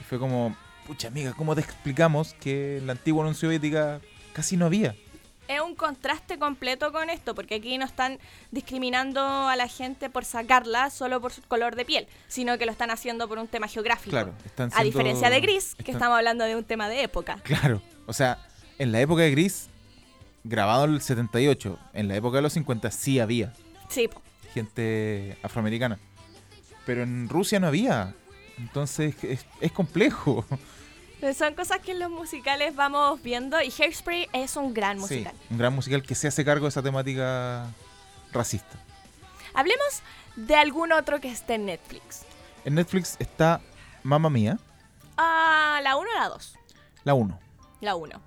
[0.00, 4.00] Y fue como, pucha amiga, ¿cómo te explicamos que en la antigua Unión Soviética
[4.32, 4.94] casi no había?
[5.46, 8.18] es un contraste completo con esto, porque aquí no están
[8.50, 12.72] discriminando a la gente por sacarla solo por su color de piel, sino que lo
[12.72, 14.08] están haciendo por un tema geográfico.
[14.08, 17.02] Claro, están A diferencia de siendo- Gris, que están- estamos hablando de un tema de
[17.02, 17.40] época.
[17.42, 18.38] Claro, o sea,
[18.78, 19.68] en la época de Gris,
[20.44, 23.52] grabado en el 78, en la época de los 50 sí había
[23.88, 24.08] Sí,
[24.52, 25.98] gente afroamericana.
[26.86, 28.14] Pero en Rusia no había.
[28.58, 30.44] Entonces es, es complejo.
[31.20, 35.32] Pero son cosas que en los musicales vamos viendo y Hairspray es un gran musical.
[35.32, 37.66] Sí, un gran musical que se hace cargo de esa temática
[38.32, 38.78] racista.
[39.54, 40.02] Hablemos
[40.36, 42.22] de algún otro que esté en Netflix.
[42.64, 43.60] En Netflix está
[44.02, 44.58] Mamma Mía,
[45.16, 46.54] Ah, la 1 o la 2.
[47.04, 47.40] la 1.
[47.80, 48.20] La 1.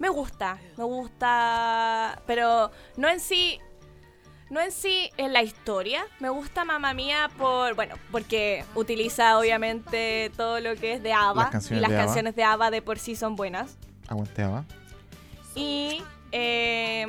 [0.00, 0.02] Sí.
[0.02, 3.60] Me gusta, me gusta, pero no en sí,
[4.48, 6.02] no en sí en la historia.
[6.20, 11.50] Me gusta Mamma Mía por, bueno, porque utiliza obviamente todo lo que es de ABBA
[11.52, 12.04] Las y las de ABBA.
[12.06, 13.76] canciones de ABBA de por sí son buenas.
[14.08, 14.64] Aguanteaba.
[15.54, 17.06] Y eh,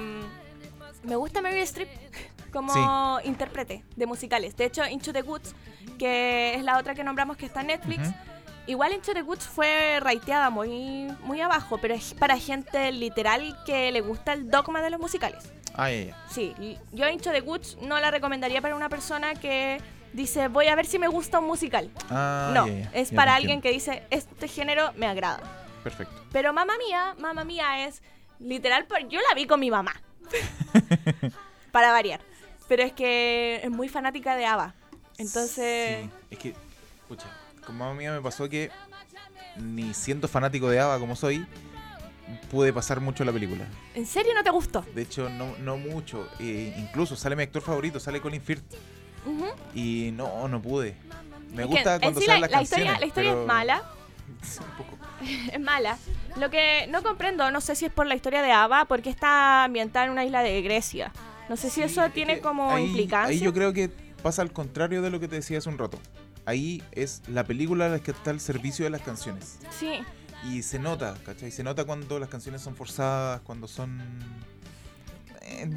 [1.04, 1.90] me gusta Mary Streep
[2.52, 4.58] como intérprete de musicales.
[4.58, 5.56] De hecho, Into the Woods,
[5.98, 8.10] que es la otra que nombramos que está en Netflix.
[8.68, 14.02] Igual the Woods fue raiteada muy, muy abajo, pero es para gente literal que le
[14.02, 15.52] gusta el dogma de los musicales.
[15.76, 15.90] Ah.
[16.30, 16.54] Sí,
[16.92, 19.80] yo the Woods no la recomendaría para una persona que
[20.14, 21.90] dice voy a ver si me gusta un musical.
[22.10, 22.90] Ah, no, ya.
[22.94, 25.40] es para alguien que dice este género me agrada.
[25.84, 26.26] Perfecto.
[26.32, 28.02] Pero mamá mía, mamá mía es
[28.40, 30.00] literal, yo la vi con mi mamá.
[31.72, 32.22] para variar.
[32.68, 34.76] Pero es que es muy fanática de ABBA.
[35.18, 36.56] Entonces, Sí, es que,
[37.02, 37.28] escucha,
[37.66, 38.70] con mamá mía me pasó que
[39.58, 41.46] ni siendo fanático de Ava como soy,
[42.50, 43.66] pude pasar mucho la película.
[43.96, 44.86] ¿en serio no te gustó?
[44.96, 46.28] De hecho, no, no mucho.
[46.40, 48.64] Eh, incluso sale mi actor favorito, sale Colin Firth.
[49.26, 49.46] Ujú.
[49.76, 50.96] Y no, no pude.
[51.54, 53.42] Me Es que gusta en cuando sí salen la, las la historia, la historia pero-
[53.42, 53.84] es mala,
[54.60, 54.98] un poco.
[55.54, 55.98] es mala.
[56.38, 59.66] Lo que no comprendo, no sé si es por la historia de Ava, porque está
[59.66, 61.12] ambientada en una isla de Grecia.
[61.50, 63.30] No sé si Sí, eso es tiene que como ahí- implicancia.
[63.34, 63.90] Ahí yo creo que
[64.24, 66.00] pasa al contrario de lo que te decía hace un rato.
[66.46, 69.60] Ahí es la película la que está al servicio de las canciones.
[69.80, 70.00] Sí,
[70.50, 71.52] Y se nota, ¿cachai?
[71.52, 74.02] Se nota cuando las canciones son forzadas, cuando son...
[75.44, 75.70] eh,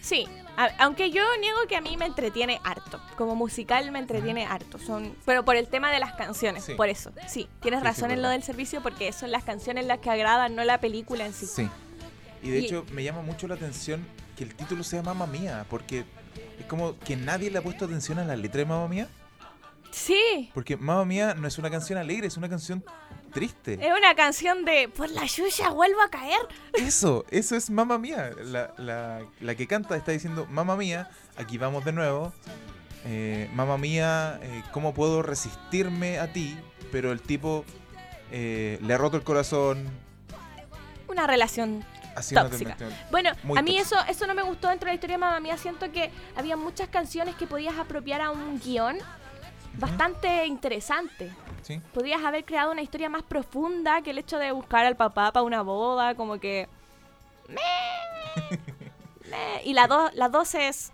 [0.00, 0.26] sí.
[0.56, 3.00] A- aunque yo niego que a mí me entretiene harto.
[3.16, 4.78] Como musical me entretiene harto.
[4.78, 6.74] Son, pero por el tema de las canciones, Sí.
[6.74, 7.10] por eso.
[7.26, 10.54] Sí, tienes Sí, razón en lo del servicio porque son las canciones las que agradan,
[10.54, 11.46] no la película en sí.
[11.46, 11.68] Sí.
[12.42, 15.64] Y de Y- hecho me llama mucho la atención que el título sea Mamma Mía,
[15.70, 16.04] porque
[16.60, 19.08] es como que nadie le ha puesto atención a la letra de Mamma Mía,
[19.92, 20.50] Sí.
[20.54, 22.82] porque Mamma Mía no es una canción alegre, es una canción
[23.32, 23.74] triste.
[23.80, 26.40] Es una canción de Por la Yuya vuelvo a caer.
[26.72, 28.30] Eso, eso es Mamma Mía.
[28.42, 32.32] La, la- la que canta está diciendo Mamma Mía, aquí vamos de nuevo.
[33.04, 36.56] Eh, Mamma Mía, eh, ¿cómo puedo resistirme a ti?
[36.90, 37.64] Pero el tipo
[38.30, 39.88] eh, le ha roto el corazón.
[41.08, 42.76] Una relación Así Tóxica.
[43.10, 44.00] Bueno, Muy a mí tóxica.
[44.02, 45.56] eso, eso no me gustó dentro de la historia de Mamma Mía.
[45.56, 48.98] Siento que había muchas canciones que podías apropiar a un guion
[49.78, 51.32] bastante interesante.
[51.62, 51.80] ¿sí?
[51.94, 55.42] Podrías haber creado una historia más profunda que el hecho de buscar al papá para
[55.44, 56.68] una boda, como que...
[57.48, 58.58] meh,
[59.30, 59.62] meh.
[59.64, 60.92] Y la, do- la dos es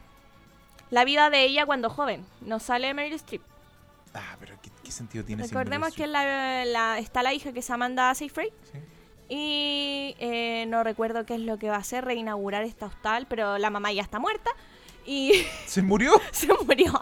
[0.90, 2.24] la vida de ella cuando joven.
[2.40, 3.42] No sale Meryl Streep.
[4.14, 5.42] Ah, pero ¿qué, qué sentido tiene?
[5.44, 6.10] Recordemos que Streep?
[6.12, 8.52] la, la- está la hija que es Amanda Seyfried.
[8.72, 8.78] Sí.
[9.30, 13.58] Y eh, no recuerdo qué es lo que va a hacer, reinaugurar esta hostal, pero
[13.58, 14.50] la mamá ya está muerta.
[15.08, 16.12] Y ¿Se murió?
[16.32, 17.00] se murió.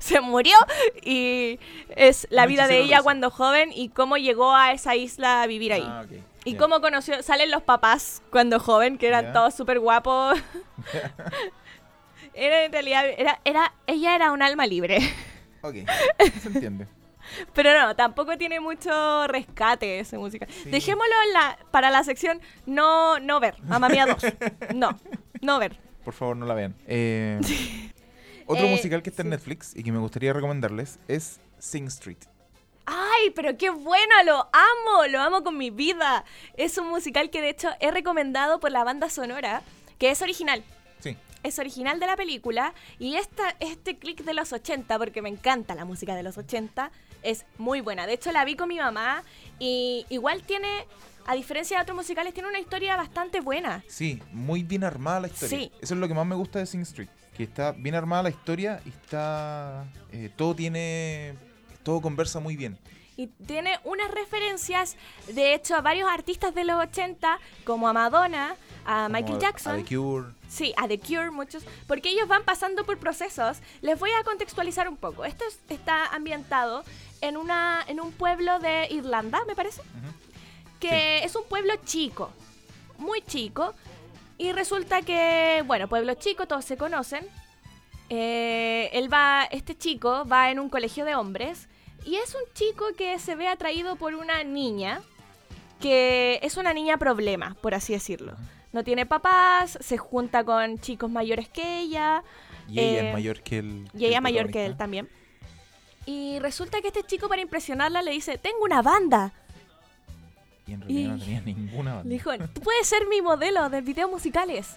[0.00, 0.56] Se murió.
[1.02, 5.46] Y es la vida de ella cuando joven y cómo llegó a esa isla a
[5.46, 5.84] vivir ahí.
[5.86, 6.04] Ah,
[6.44, 10.36] Y cómo conoció, salen los papás cuando joven, que eran todos súper guapos.
[12.34, 14.98] era en realidad, era, era, ella era un alma libre.
[15.62, 15.76] Ok,
[16.42, 16.88] se entiende.
[17.54, 20.48] Pero no, tampoco tiene mucho rescate ese musical.
[20.50, 20.70] Sí.
[20.70, 23.62] Dejémoslo en la, para la sección no, no ver.
[23.62, 24.24] Mamma Mía 2.
[24.74, 24.98] No,
[25.40, 25.83] no ver.
[26.04, 26.74] Por favor, no la vean.
[26.86, 27.40] Eh,
[28.46, 29.30] otro Eh, musical que está en.
[29.30, 32.18] Netflix y que me gustaría recomendarles es Sing Street.
[32.86, 36.24] Ay, pero qué bueno, lo amo, lo amo con mi vida.
[36.56, 39.62] Es un musical que de hecho he recomendado por la banda sonora,
[39.98, 40.62] que es original.
[41.00, 41.16] Sí.
[41.42, 45.74] Es original de la película y esta, este click de los 80, porque me encanta
[45.74, 46.90] la música de los 80,
[47.22, 48.06] es muy buena.
[48.06, 49.22] De hecho la vi con mi mamá
[49.58, 50.86] y igual tiene,
[51.26, 53.82] a diferencia de otros musicales, tiene una historia bastante buena.
[53.88, 55.58] Sí, muy bien armada la historia.
[55.58, 55.72] Sí.
[55.80, 57.08] Eso es lo que más me gusta de Sing Street.
[57.36, 59.84] Que está bien armada la historia y está.
[60.12, 61.34] eh, todo tiene.
[61.82, 62.78] Todo conversa muy bien.
[63.16, 64.96] Y tiene unas referencias,
[65.32, 69.74] de hecho, a varios artistas de los 80, como a Madonna, a Como Michael Jackson.
[69.80, 70.28] A The Cure.
[70.48, 73.58] Sí, a The Cure, muchos, porque ellos van pasando por procesos.
[73.82, 75.24] Les voy a contextualizar un poco.
[75.24, 76.82] Esto es- está ambientado
[77.20, 79.80] en, una, en un pueblo de Irlanda, me parece,
[80.88, 82.30] que es un pueblo chico,
[82.98, 83.74] muy chico,
[84.36, 87.26] y resulta que, bueno, pueblo chico, todos se conocen.
[88.10, 91.68] Eh, él va, este chico va en un colegio de hombres
[92.04, 95.00] y es un chico que se ve atraído por una niña
[95.80, 98.34] que es una niña problema, por así decirlo.
[98.72, 102.22] No tiene papás, se junta con chicos mayores que ella.
[102.68, 103.88] Y ella Eh, es mayor que él.
[103.96, 105.08] Y ella mayor que él también.
[106.06, 109.32] Y resulta que este chico, para impresionarla, le dice: Tengo una banda.
[110.66, 112.08] Y en realidad y- no tenía ninguna banda.
[112.08, 114.70] Le dijo: Tú puedes ser mi modelo de videos musicales.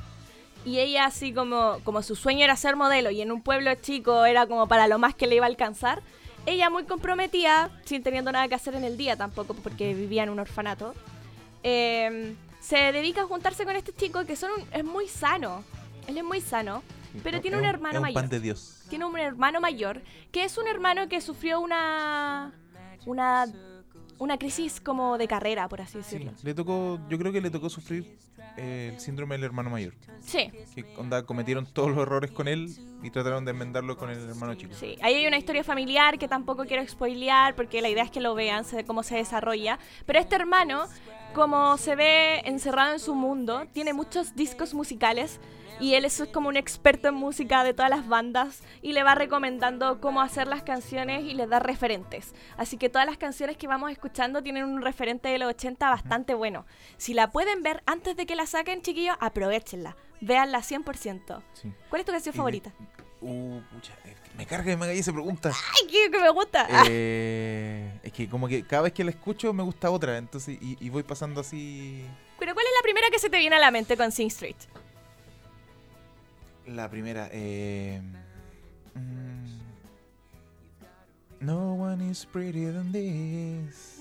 [0.65, 4.25] Y ella, así como, como su sueño era ser modelo y en un pueblo chico
[4.25, 6.01] era como para lo más que le iba a alcanzar,
[6.45, 10.29] ella muy comprometida, sin teniendo nada que hacer en el día tampoco, porque vivía en
[10.29, 10.93] un orfanato,
[11.63, 15.63] eh, se dedica a juntarse con este chico que son un- es muy sano.
[16.07, 16.83] Él es muy sano,
[17.23, 18.13] pero tiene un hermano es mayor.
[18.21, 18.81] pan de Dios.
[18.89, 20.01] tiene un hermano mayor,
[20.33, 22.51] que es un hermano que sufrió una
[23.05, 23.45] una
[24.19, 26.31] una crisis como de carrera, por así Sí, decirlo.
[26.43, 28.17] le tocó, yo creo que le tocó sufrir
[28.57, 29.93] eh, el síndrome del hermano mayor.
[30.21, 34.17] Sí, Que onda, cometieron todos los errores con él y trataron de enmendarlo con el
[34.29, 34.73] hermano chico.
[34.73, 34.97] sí.
[35.01, 38.33] Ahí hay una historia familiar que tampoco quiero spoilear porque la idea es que lo
[38.35, 39.77] vean, se- cómo se desarrolla.
[40.05, 40.85] Pero este hermano,
[41.35, 45.39] como se ve encerrado en su mundo, tiene muchos discos musicales
[45.79, 49.15] y él es como un experto en música de todas las bandas y le va
[49.15, 52.33] recomendando cómo hacer las canciones y les da referentes.
[52.57, 56.33] Así que todas las canciones que vamos escuchando tienen un referente de los 80 bastante
[56.33, 56.65] bueno.
[56.97, 59.95] Si la pueden ver antes de que la saquen, chiquillos, aprovechenla.
[60.19, 61.41] Véanla 100%.
[61.53, 61.71] Sí.
[61.89, 62.71] ¿Cuál es tu canción Y favorita?
[63.21, 63.93] Uh, pucha,
[64.37, 65.49] me carga que me haga esa pregunta.
[65.49, 66.67] ¡Ay, qué que me gusta!
[66.87, 70.77] Eh, es que como que cada vez que la escucho me gusta otra, entonces y,
[70.79, 72.05] y voy pasando así.
[72.39, 74.55] Pero ¿cuál es la primera que se te viene a la mente con Sing Street?
[76.67, 78.01] La primera, eh,
[78.93, 79.47] mm,
[81.39, 83.99] No one is prettier than this.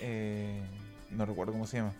[0.00, 0.60] Eh,
[1.10, 1.92] no recuerdo cómo se llama.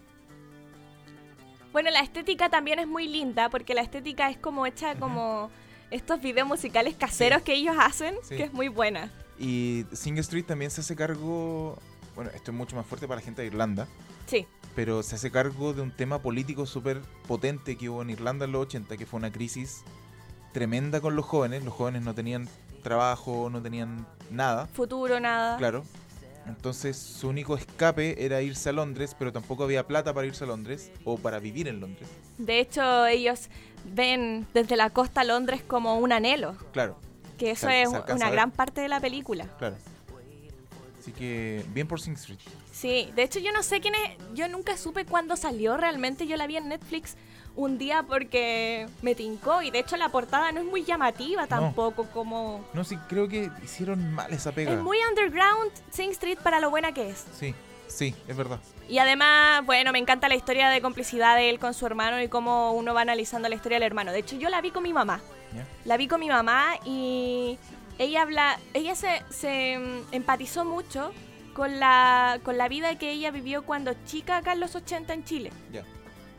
[1.73, 5.51] Bueno, la estética también es muy linda porque la estética es como hecha como
[5.91, 8.37] estos videos musicales caseros que ellos hacen, Sí.
[8.37, 9.11] que es muy buena.
[9.39, 11.79] Y Sing Street también se hace cargo.
[12.15, 13.89] Bueno, esto es mucho más fuerte para la gente de Irlanda.
[14.27, 18.45] Sí, pero se hace cargo de un tema político súper potente que hubo en Irlanda
[18.47, 19.83] en los 80, que fue una crisis
[20.53, 21.65] tremenda con los jóvenes.
[21.65, 22.49] Los jóvenes no tenían
[22.83, 25.57] trabajo, no tenían nada, futuro, nada.
[25.57, 25.85] claro.
[26.47, 30.47] Entonces su único escape era irse a Londres, pero tampoco había plata para irse a
[30.47, 32.07] Londres o para vivir en Londres.
[32.37, 33.49] De hecho, ellos
[33.95, 36.99] ven desde la costa a Londres como un anhelo, Claro,
[37.39, 39.47] que eso es una gran parte de la película.
[39.59, 39.77] claro.
[41.05, 42.39] Así que bien por Sing Street.
[42.73, 46.39] Sí, de hecho yo no sé quién es, yo nunca supe cuándo salió realmente, yo
[46.39, 47.17] la vi en Netflix
[47.57, 52.07] un día porque me tincó y de hecho la portada no es muy llamativa tampoco,
[52.07, 52.65] como...
[52.73, 54.73] No, sí, creo que hicieron mal esa pega.
[54.73, 57.27] Es muy underground Sing Street para lo buena que es.
[57.39, 57.55] Sí,
[57.87, 58.61] sí, es verdad.
[58.89, 62.29] Y además, bueno, me encanta la historia de complicidad de él con su hermano y
[62.29, 64.11] cómo uno va analizando la historia del hermano.
[64.11, 65.21] De hecho, yo la vi con mi mamá.
[65.85, 67.59] La vi con mi mamá y
[67.99, 71.13] ella habla, ella se, se mm, empatizó mucho
[71.55, 75.25] con la, con la vida que ella vivió cuando chica acá en los 80 en
[75.25, 75.51] Chile.
[75.73, 75.85] Ya.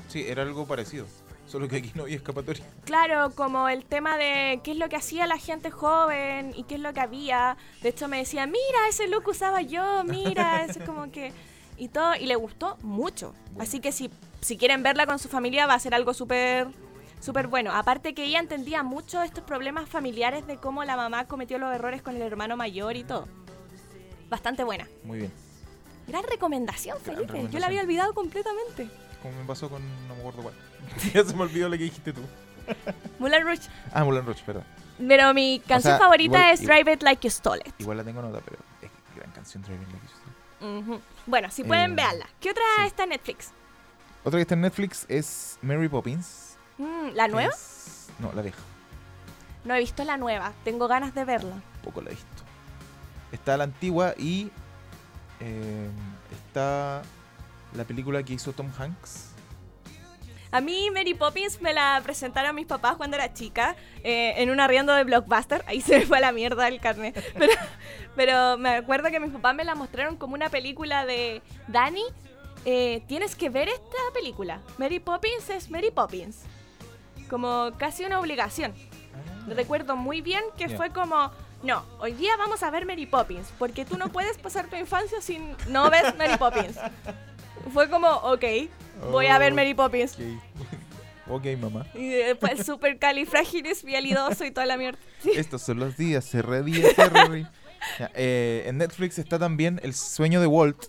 [0.07, 1.05] Sí, era algo parecido.
[1.47, 2.65] Solo que aquí no había escapatoria.
[2.85, 6.75] Claro, como el tema de qué es lo que hacía la gente joven y qué
[6.75, 7.55] es lo que había.
[7.81, 11.31] De hecho me decía, mira, ese look usaba yo, mira, eso es como que...
[11.77, 13.35] Y todo, y le gustó mucho.
[13.59, 14.09] Así que si,
[14.41, 16.67] si quieren verla con su familia va a ser algo súper
[17.25, 17.71] súper bueno.
[17.73, 22.01] Aparte que ella entendía mucho estos problemas familiares de cómo la mamá cometió los errores
[22.01, 23.27] con el hermano mayor y todo.
[24.29, 24.87] Bastante buena.
[25.03, 25.31] Muy bien.
[26.07, 27.47] Gran recomendación, Gran Felipe.
[27.51, 28.89] Yo la había olvidado completamente.
[29.21, 29.81] Como me pasó con.
[30.07, 30.53] No me acuerdo cuál.
[31.13, 32.21] ya se me olvidó lo que dijiste tú.
[33.19, 33.69] Moulin Rouge.
[33.93, 34.63] Ah, Mulan Roche, perdón.
[34.97, 37.73] Pero mi canción sea, favorita igual- es Drive It Like You Stole It.
[37.79, 40.79] Igual la tengo nota, pero es gran canción Driving Like You Stole.
[40.79, 41.01] Ujú.
[41.25, 42.27] Bueno, si pueden, Eh, verla.
[42.39, 42.85] ¿Qué otra sí.
[42.85, 43.51] está en Netflix?
[44.23, 46.44] Otra que está en Netflix es Mary Poppins.
[46.77, 47.51] Mm, ¿La nueva?
[47.53, 48.59] es- No, la vieja.
[49.63, 50.53] No he visto la nueva.
[50.63, 51.55] Tengo ganas de verla.
[51.83, 52.43] Poco la he visto.
[53.31, 54.51] Está la antigua y.
[55.39, 55.89] eh,
[56.31, 57.01] está
[57.75, 59.31] la película que hizo Tom Hanks.
[60.51, 64.61] A mí Mary Poppins me la presentaron mis papás cuando era chica eh, en un
[64.61, 65.65] arriendo de Blockbuster.
[65.67, 67.15] Ahí se me fue a la mierda el carnet.
[67.37, 67.53] Pero,
[68.15, 72.03] pero me acuerdo que mis papás me la mostraron como una película de Dani.
[72.63, 74.61] eh, tienes que ver esta película.
[74.77, 76.37] Mary Poppins es Mary Poppins.
[77.29, 78.73] Como casi una obligación.
[79.47, 80.77] Recuerdo muy bien que Ya.
[80.77, 81.31] fue como,
[81.63, 85.21] no, hoy día vamos a ver Mary Poppins, porque tú no puedes pasar tu infancia
[85.21, 86.77] sin no ves Mary Poppins.
[87.73, 88.43] Fue como, ok,
[89.09, 89.55] voy a ver Oh.
[89.55, 90.15] Mary Poppins.
[91.27, 91.87] Ok, mamá.
[91.95, 94.99] Y después super califragilidoso y toda la mierda.
[95.23, 95.31] Sí.
[95.33, 97.49] Estos son los días, cerré día, cerré ri-
[97.99, 100.85] Ya, eh, en Netflix está también El sueño de Walt,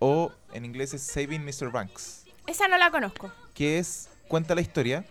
[0.00, 1.70] o en inglés es Saving Mr.
[1.70, 3.30] Banks, Esa no la conozco.
[3.54, 5.04] que es, cuenta la historia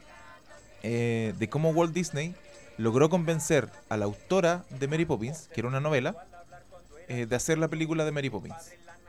[0.84, 2.36] eh, de cómo Walt Disney
[2.78, 6.16] logró convencer a la autora de Mary Poppins, que era una novela,
[7.08, 8.56] eh, de hacer la película de Mary Poppins.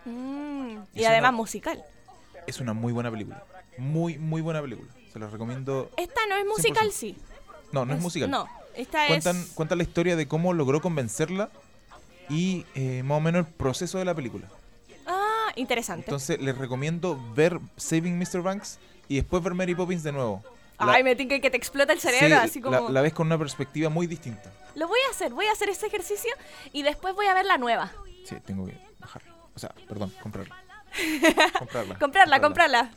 [0.05, 1.85] Mm, y además una- musical.
[2.47, 3.45] Es una muy buena película.
[3.77, 4.89] Muy, muy buena película.
[5.13, 5.91] Se la recomiendo.
[5.97, 6.93] Esta no es musical, 100%.
[6.93, 7.17] sí.
[7.73, 8.31] No, no es, musical.
[8.31, 9.49] No, esta Cuentan, es...
[9.49, 11.51] cuentan la historia de cómo logró convencerla
[12.31, 14.47] y eh, más o menos el proceso de la película.
[15.07, 16.07] Ah, interesante.
[16.07, 18.41] Entonces les recomiendo ver Saving Mr.
[18.43, 20.43] Banks y después ver Mary Poppins de nuevo.
[20.81, 22.81] La- Ay, me tinca que te explota el cerebro, sí, así como...
[22.81, 24.53] la, la ves con una perspectiva muy distinta.
[24.77, 26.31] Lo voy a hacer, voy a hacer ese ejercicio
[26.73, 27.91] y después voy a ver la nueva.
[28.25, 29.35] Sí, tengo que bajarla.
[29.55, 30.57] O sea, perdón, comprarla.
[31.59, 31.99] comprarla.
[31.99, 32.91] Comprarla, comprarla.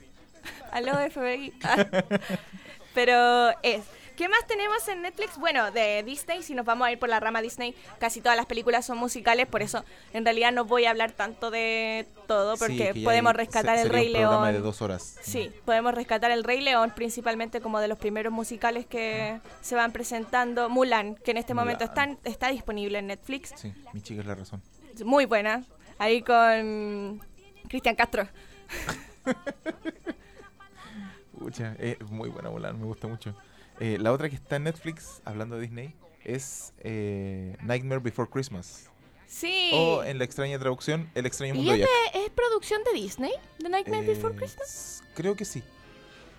[0.71, 1.53] Aló, FBI.
[1.63, 1.85] Ah.
[2.93, 3.83] Pero es.
[4.21, 5.35] ¿Qué más tenemos en Netflix?
[5.39, 8.45] Bueno, de Disney, si nos vamos a ir por la rama Disney, casi todas las
[8.45, 12.59] películas son musicales, por eso en realidad no voy a hablar tanto de todo, Sí,
[12.59, 14.53] porque que ya podemos rescatar se- El Rey un León.
[14.53, 15.17] de dos horas.
[15.23, 19.91] Sí, podemos rescatar El Rey León, principalmente como de los primeros musicales que se van
[19.91, 20.69] presentando.
[20.69, 22.19] Mulan, que en este momento está, Mulan.
[22.23, 23.53] está disponible en Netflix.
[23.55, 24.61] Sí, mi chica es la razón.
[25.03, 25.63] Muy buena.
[25.97, 27.19] Ahí con
[27.67, 28.27] Cristian Castro.
[31.39, 33.33] Pucha, es muy buena Mulan, me gusta mucho.
[33.81, 38.87] Eh, la otra que está en Netflix, hablando de Disney, es eh, Nightmare Before Christmas.
[39.27, 39.71] Sí.
[39.73, 42.93] O en la extraña traducción, El extraño ¿Y mundo de es, de- es producción de
[42.93, 43.31] Disney?
[43.59, 44.67] ¿The Nightmare Before Eh, Christmas?
[44.67, 45.63] s- Creo que sí,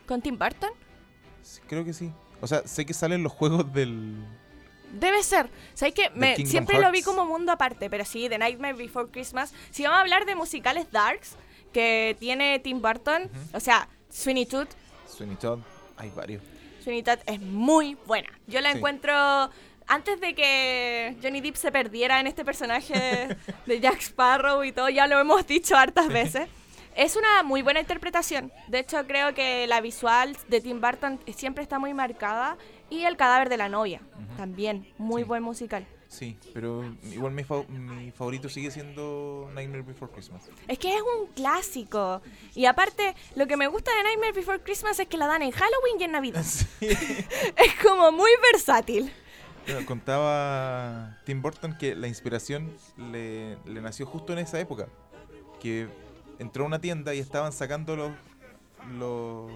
[0.07, 0.71] ¿Con Tim Burton?
[1.43, 2.13] sí, creo que sí.
[2.41, 4.15] O sea, sé que salen los juegos del.
[4.93, 5.49] Debe ser.
[5.75, 9.55] ¿Sabes que Me, siempre lo vi como mundo aparte, pero sí, The Nightmare Before Christmas.
[9.71, 11.37] Si vamos a hablar de musicales darks
[11.73, 14.67] que tiene Tim Burton, o sea, Sweeney Todd,
[15.09, 15.61] Sweeney Todd.
[15.97, 16.43] Hay varios.
[16.83, 18.29] Sweeney Todd es muy buena.
[18.47, 18.79] Yo la Sí.
[18.79, 19.15] encuentro
[19.87, 24.73] antes de que Johnny Depp se perdiera en este personaje de, de Jack Sparrow y
[24.73, 26.49] todo, ya lo hemos dicho hartas veces.
[26.95, 28.53] Es una muy buena interpretación.
[28.69, 32.57] De hecho, creo que la visual de Tim Burton siempre está muy marcada.
[32.91, 34.03] Y El cadáver de la novia,
[34.37, 34.87] también.
[34.99, 35.29] Muy Sí.
[35.29, 35.87] buen musical.
[36.13, 40.43] Sí, pero igual mi, fa- mi favorito sigue siendo Nightmare Before Christmas.
[40.69, 42.21] Es que es un clásico.
[42.55, 45.53] Y aparte, lo que me gusta de Nightmare Before Christmas es que la dan en
[45.53, 46.43] Halloween y en Navidad.
[46.45, 46.67] Sí.
[46.89, 49.11] es como muy versátil.
[49.67, 54.89] Bueno, contaba Tim Burton que la inspiración le, le nació justo en esa época.
[55.61, 55.89] Que
[56.39, 58.11] entró a una tienda y estaban sacando los,
[58.99, 59.51] los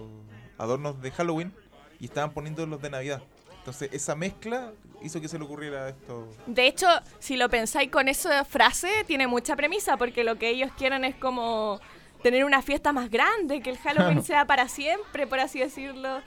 [0.57, 1.53] adornos de Halloween
[2.01, 3.23] y estaban poniendo los de Navidad.
[3.67, 4.71] Entonces esa mezcla
[5.03, 6.29] hizo que se le ocurriera esto.
[6.47, 6.87] De hecho,
[7.19, 11.17] si lo pensáis con esa frase, tiene mucha premisa, porque lo que ellos quieren es
[11.17, 11.81] como
[12.23, 16.21] tener una fiesta más grande, que el Halloween sea para siempre, por así decirlo.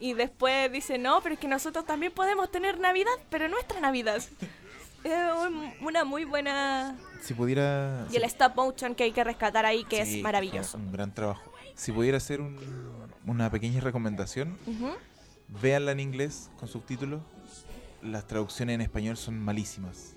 [0.00, 4.22] Y después dice, no, pero es que nosotros también podemos tener Navidad, pero nuestra Navidad.
[5.04, 5.12] Es
[5.46, 6.94] un- una muy buena...
[7.22, 8.06] Si pudiera...
[8.12, 10.76] Y el stop motion que hay que rescatar ahí, que Sí, es maravilloso.
[10.78, 11.52] Un gran trabajo.
[11.74, 12.56] Si pudiera hacer un-
[13.26, 14.92] una pequeña recomendación, Ujú.
[15.60, 17.20] Véanla en inglés con subtítulos.
[18.02, 20.14] Las traducciones en español son malísimas.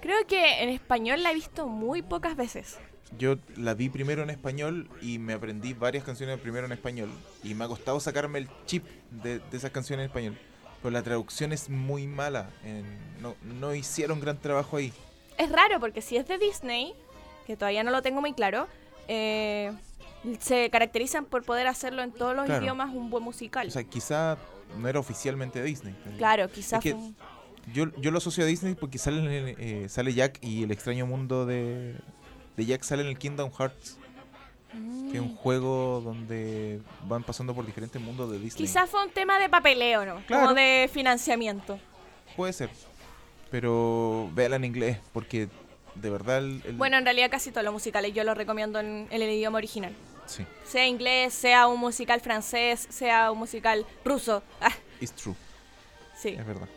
[0.00, 2.78] Creo que en español la he visto muy pocas veces.
[3.18, 7.10] Yo la vi primero en español y me aprendí varias canciones primero en español.
[7.44, 10.38] Y me ha costado sacarme el chip de, de esas canciones en español.
[10.82, 12.50] Pero la traducción es muy mala.
[12.64, 12.84] en-
[13.22, 14.92] no, no hicieron gran trabajo ahí.
[15.38, 16.94] Es raro porque si es de Disney,
[17.46, 18.66] que todavía no lo tengo muy claro,
[19.08, 19.72] eh,
[20.40, 22.62] se caracterizan por poder hacerlo en todos los Claro.
[22.62, 23.68] idiomas un buen musical.
[23.68, 24.36] O sea, quizá
[24.78, 25.94] no era oficialmente de Disney.
[26.18, 27.16] claro, quizás Es que- fue un-
[27.72, 31.46] Yo, yo lo asocio a Disney porque sale, eh, sale Jack y el extraño mundo
[31.46, 31.94] de,
[32.56, 33.98] de Jack sale en el Kingdom Hearts,
[35.12, 38.66] que es un juego donde van pasando por diferentes mundos de Disney.
[38.66, 40.16] Quizás fue un tema de papeleo, ¿no?
[40.26, 40.42] Claro.
[40.48, 41.78] Como de financiamiento.
[42.36, 42.70] Puede ser.
[43.50, 45.48] Pero véala en inglés porque
[45.94, 49.06] de verdad el, el- Bueno, en realidad casi todos los musicales yo los recomiendo en,
[49.10, 49.92] en el idioma original.
[50.32, 54.42] Sí, Sea inglés, sea un musical francés, sea un musical ruso.
[54.60, 55.34] Ah, it's true,
[56.16, 56.30] sí.
[56.30, 56.68] es verdad.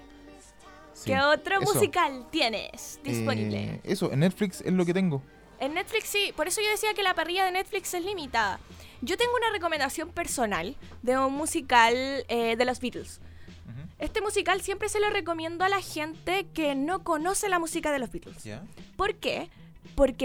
[0.93, 1.12] Sí.
[1.12, 1.74] ¿Qué otro Eso.
[1.74, 3.64] musical tienes disponible?
[3.64, 5.22] Eh, eso, en Netflix es lo que tengo.
[5.60, 8.60] En Netflix sí, por eso yo decía que la parrilla de Netflix es limitada.
[9.01, 13.20] Yo tengo una recomendación personal de un musical eh, de los Beatles.
[13.66, 13.88] Ujú.
[13.99, 17.99] Este musical siempre se lo recomiendo a la gente que no conoce la música de
[17.99, 18.43] los Beatles.
[18.43, 18.64] ¿Ya?
[18.95, 19.49] ¿Por qué?
[19.49, 19.49] Porque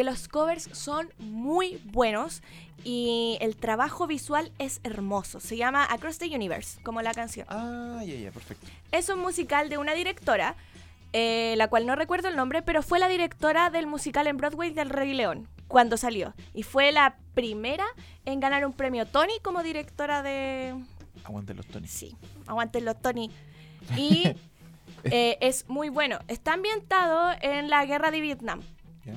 [0.02, 2.42] los covers son muy buenos
[2.84, 5.40] y el trabajo visual es hermoso.
[5.40, 7.46] Se llama Across the Universe, como la canción.
[7.50, 8.66] Ah, ya, ya, perfecto.
[8.92, 10.56] Es un musical de una directora,
[11.12, 14.70] eh, la cual no recuerdo el nombre, pero fue la directora del musical en Broadway
[14.70, 16.34] del Rey León cuando salió.
[16.54, 17.84] Y fue la primera
[18.24, 20.74] en ganar un premio Tony como directora de...
[21.24, 21.86] Aguante los Tony.
[21.86, 22.16] Sí,
[22.46, 23.30] aguanten los Tony.
[23.96, 24.24] Y
[25.04, 26.18] eh, es muy bueno.
[26.28, 28.62] Está ambientado en la guerra de Vietnam.
[29.04, 29.14] ¿Ya?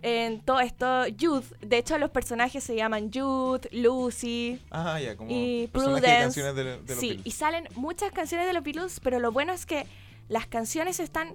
[0.00, 5.28] En todo esto, Youth, de hecho los personajes se llaman Youth, Lucy, Ah, ya, como
[5.30, 6.40] y Prudence.
[6.40, 7.26] de, de los sí, Beatles.
[7.26, 9.86] y salen muchas canciones de los Beatles, pero lo bueno es que
[10.28, 11.34] las canciones están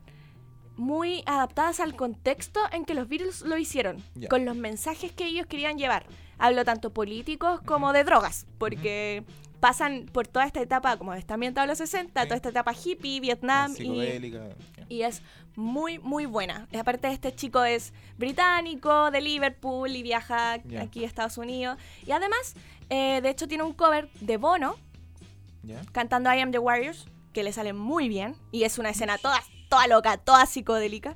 [0.78, 5.45] muy adaptadas al contexto en que los Beatles lo hicieron, con los mensajes que ellos
[5.45, 6.05] querían llevar.
[6.39, 9.24] Hablo tanto políticos como de drogas, porque
[9.64, 12.28] pasan por toda esta etapa, como está ambientado en los 60, Sí.
[12.28, 13.74] toda esta etapa hippie, Vietnam,
[14.89, 15.22] y, es
[15.55, 16.68] muy, muy buena.
[16.78, 21.78] Aparte este chico es británico, de Liverpool, y viaja aquí a Estados Unidos.
[22.05, 22.55] Y además,
[22.89, 24.76] eh, de hecho, tiene un cover de Bono
[25.93, 28.36] cantando I Am the Warriors, que le sale muy bien.
[28.51, 31.16] Y es una escena toda, toda loca, toda psicodélica.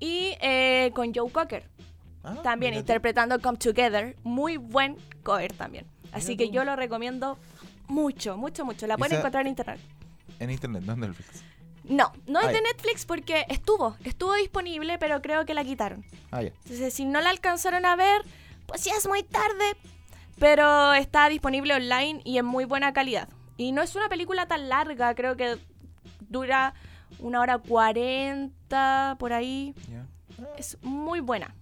[0.00, 1.68] Y eh, con Joe Cocker,
[2.24, 4.16] Ah, también interpretando Come Together.
[4.22, 5.84] Muy buen cover también.
[6.12, 7.38] Así que yo lo recomiendo
[7.88, 8.86] mucho, mucho, mucho.
[8.86, 9.80] La pueden encontrar en internet.
[10.38, 11.44] En internet, no en Netflix.
[11.84, 12.60] No, no es de.
[12.60, 16.04] Netflix porque estuvo, estuvo disponible, pero creo que la quitaron.
[16.30, 16.48] Ah, ya.
[16.48, 18.22] Entonces, si no la alcanzaron a ver,
[18.66, 19.76] pues ya es muy tarde.
[20.38, 23.28] Pero está disponible online y en muy buena calidad.
[23.56, 25.58] Y no es una película tan larga, creo que
[26.20, 26.74] dura
[27.18, 29.74] una hora cuarenta por ahí.
[30.56, 31.54] Es muy buena.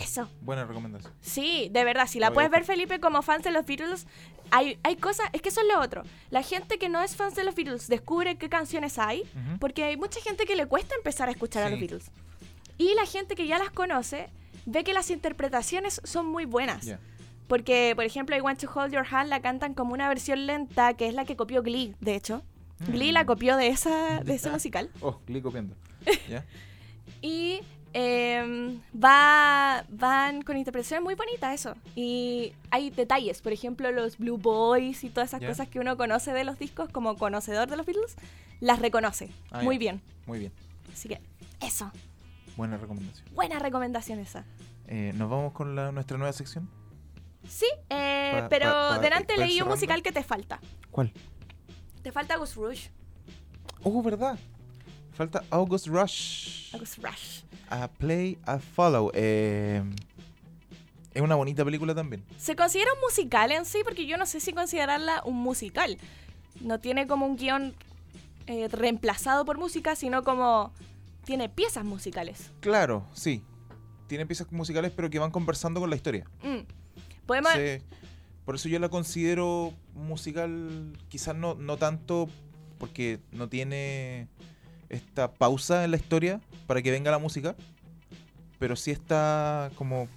[0.00, 0.28] Eso.
[0.40, 1.12] Buena recomendación.
[1.20, 2.64] Sí, de verdad, si la Voy puedes ver.
[2.64, 4.06] Felipe, como fans de los Beatles,
[4.50, 6.02] hay, hay cosas, es que eso es lo otro.
[6.30, 9.24] La gente que no es fans de los Beatles descubre qué canciones hay,
[9.58, 11.78] porque hay mucha gente que le cuesta empezar a escuchar a los.
[11.78, 12.10] Beatles.
[12.78, 14.30] Y la gente que ya las conoce
[14.64, 16.84] ve que las interpretaciones son muy buenas.
[16.86, 16.98] Ya.
[17.46, 20.94] Porque, por ejemplo, I Want to Hold Your Hand la cantan como una versión lenta,
[20.94, 22.42] que es la que copió Glee, de hecho.
[22.78, 24.88] Glee la copió de, esa, de ese musical.
[25.00, 25.74] Oh, Glee copiando.
[27.22, 27.60] Y
[27.92, 31.74] em, va, van con interpretaciones muy bonitas eso.
[31.96, 35.48] Y hay detalles, por ejemplo, los Blue Boys y todas esas Ya.
[35.48, 38.16] cosas que uno conoce de los discos como conocedor de los Beatles,
[38.60, 39.78] las reconoce Ah, muy ya.
[39.80, 40.02] bien.
[40.26, 40.52] Muy bien.
[40.92, 41.20] Así que
[41.60, 41.90] eso,
[42.56, 43.26] Buena recomendación.
[43.34, 44.44] buena recomendación esa.
[44.86, 46.68] Eh, ¿Nos vamos con la, nuestra nueva sección?
[47.48, 50.60] Sí, eh, Pa- pero pa- pa- delante leí un musical que te falta.
[50.90, 51.12] ¿Cuál?
[52.02, 52.88] Te falta August Rush.
[53.82, 54.38] Oh, ¿verdad?
[55.20, 56.72] Falta August Rush.
[56.72, 57.42] August Rush.
[57.68, 59.10] A Play, a Follow.
[59.12, 59.82] Eh,
[61.12, 62.24] es una bonita película también.
[62.38, 65.98] Se considera un musical en sí, porque yo no sé si considerarla un musical.
[66.62, 67.74] No tiene como un guion
[68.46, 70.72] eh, reemplazado por música, sino como
[71.26, 72.50] tiene piezas musicales.
[72.60, 73.42] Claro, sí.
[74.06, 76.24] Tiene piezas musicales, pero que van conversando con la historia.
[76.42, 76.60] Mm.
[77.26, 77.52] Podemos...
[78.46, 82.26] Por eso yo la considero musical, quizás no, no tanto
[82.78, 84.28] porque no tiene
[84.90, 87.56] esta pausa en la historia para que venga la música,
[88.58, 90.08] pero sí está como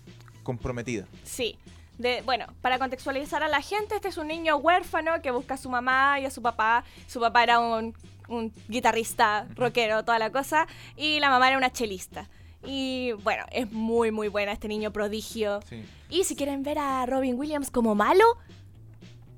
[0.43, 1.07] comprometida.
[1.23, 1.57] Sí.
[1.97, 5.57] De, bueno, para contextualizar a la gente, este es un niño huérfano que busca a
[5.57, 6.83] su mamá y a su papá.
[7.07, 7.95] Su papá era un,
[8.27, 10.67] un guitarrista, rockero, toda la cosa,
[10.97, 12.29] y la mamá era una chelista.
[12.65, 15.59] Y bueno, es muy, muy buena este niño prodigio.
[15.69, 15.85] Sí.
[16.09, 18.25] Y si quieren ver a Robin Williams como malo,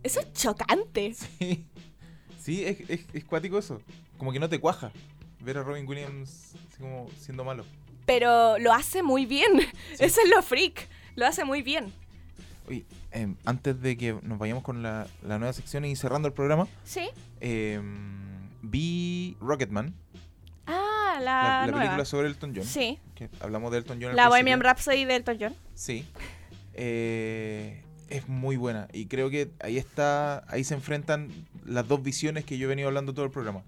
[0.04, 1.14] eso es chocante.
[1.14, 1.66] Sí,
[2.40, 3.82] sí es, es, es cuático eso.
[4.18, 4.92] Como que no te cuaja
[5.46, 7.66] ver a Robin Williams así como siendo malo.
[8.06, 9.52] Pero lo hace muy bien.
[10.00, 10.88] Eso es lo freak.
[11.16, 11.94] Lo hace muy bien.
[12.68, 16.34] Oye, em, antes de que nos vayamos con la, la nueva sección y cerrando el
[16.34, 17.08] programa, ¿Sí?
[17.40, 19.94] em, vi Rocketman,
[20.68, 21.80] Ah, la, la, la nueva.
[21.82, 22.66] película sobre Elton John.
[22.66, 23.00] Sí.
[23.14, 24.16] Que hablamos de Elton John.
[24.16, 24.28] La.
[24.30, 25.56] Bohemian Rhapsody de Elton John.
[25.76, 26.06] Sí.
[26.74, 28.88] Eh, es muy buena.
[28.94, 30.44] Y creo que ahí está.
[30.48, 31.30] Ahí se enfrentan
[31.66, 33.64] las dos visiones que yo he venido hablando todo el programa.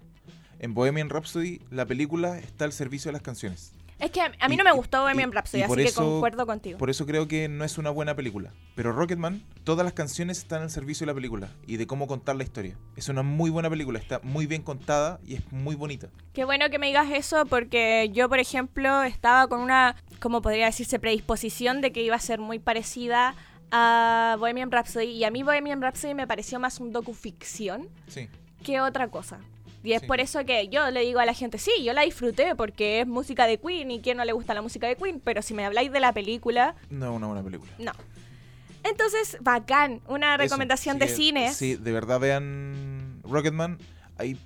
[0.58, 3.72] En Bohemian Rhapsody, la película está al servicio de las canciones.
[4.00, 5.84] Es que a, a mí Y- no me gustó Bohemian Rhapsody, y así por que
[5.84, 6.78] eso- concuerdo contigo.
[6.78, 8.52] Por eso creo que no es una buena película.
[8.76, 12.36] Pero Rocketman, todas las canciones están al servicio de la película y de cómo contar
[12.36, 12.76] la historia.
[12.96, 16.08] Es una muy buena película, está muy bien contada y es muy bonita.
[16.32, 20.66] Qué bueno que me digas eso porque yo, por ejemplo, estaba con una, como podría
[20.66, 23.34] decirse, predisposición de que iba a ser muy parecida
[23.72, 28.28] a Bohemian Rhapsody y a mí Bohemian Rhapsody me pareció más un docuficción Sí.
[28.62, 29.40] que otra cosa.
[29.84, 30.06] Y es Sí.
[30.06, 33.06] por eso que yo le digo a la gente, sí, yo la disfruté porque es
[33.06, 35.64] música de Queen y quién no le gusta la música de Queen, pero si me
[35.64, 37.70] habláis de la película, No una buena película.
[37.78, 37.92] no.
[38.84, 41.52] Entonces, bacán, una Eso, recomendación de que, cine.
[41.52, 43.76] Sí, de verdad vean Rocketman.
[44.16, 44.38] Hay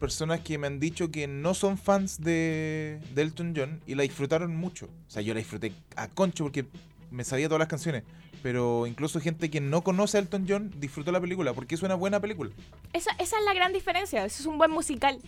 [0.00, 4.02] personas que me han dicho que no son fans de, de Elton John y la
[4.02, 4.86] disfrutaron mucho.
[4.86, 6.64] O sea, yo la disfruté a concho porque
[7.10, 8.02] me sabía todas las canciones.
[8.46, 11.96] Pero incluso gente que no conoce a Elton John disfrutó la película porque es una
[11.96, 12.52] buena película.
[12.92, 15.18] Esa, esa es la gran diferencia, eso es un buen musical.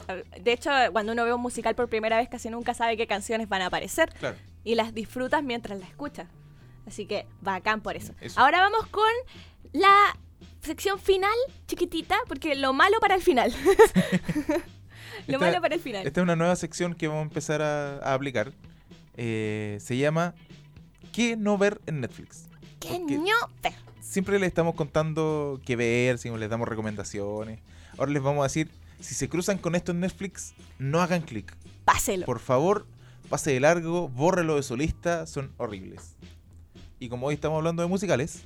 [0.40, 3.48] De hecho, cuando uno ve un musical por primera vez, casi nunca sabe qué canciones
[3.48, 4.10] van a aparecer.
[4.20, 4.36] Claro.
[4.62, 6.28] y las disfrutas mientras las escuchas.
[6.86, 8.12] Así que bacán por eso.
[8.20, 8.38] Eso.
[8.38, 9.10] Ahora vamos con
[9.72, 10.16] la
[10.60, 11.34] sección final,
[11.66, 13.52] chiquitita, porque lo malo para el final.
[15.26, 16.06] lo Esta- malo para el final.
[16.06, 18.52] Esta es una nueva sección que vamos a empezar a, a aplicar.
[19.16, 20.36] Eh, se llama
[21.12, 22.47] ¿Qué no ver en Netflix?
[22.80, 23.74] ¡Qué ñote!
[24.08, 27.60] siempre le estamos contando qué ver, si les damos recomendaciones.
[27.98, 28.70] Ahora les vamos a decir,
[29.00, 31.54] si se cruzan con esto en Netflix, no hagan clic.
[31.84, 32.24] Páselo.
[32.24, 32.86] Por favor,
[33.28, 36.16] pase de largo, bórrelo de su lista, son horribles.
[36.98, 38.44] Y como hoy estamos hablando de musicales,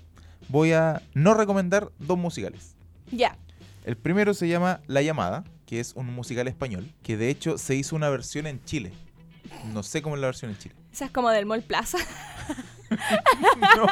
[0.48, 2.74] voy a no recomendar dos musicales.
[3.10, 3.38] Ya.
[3.84, 7.76] El primero se llama La Llamada, que es un musical español, que de hecho se
[7.76, 8.92] hizo una versión en Chile.
[9.72, 10.74] No sé cómo es la versión en Chile.
[10.92, 11.98] Esa es como del Mall Plaza.
[13.76, 13.86] No,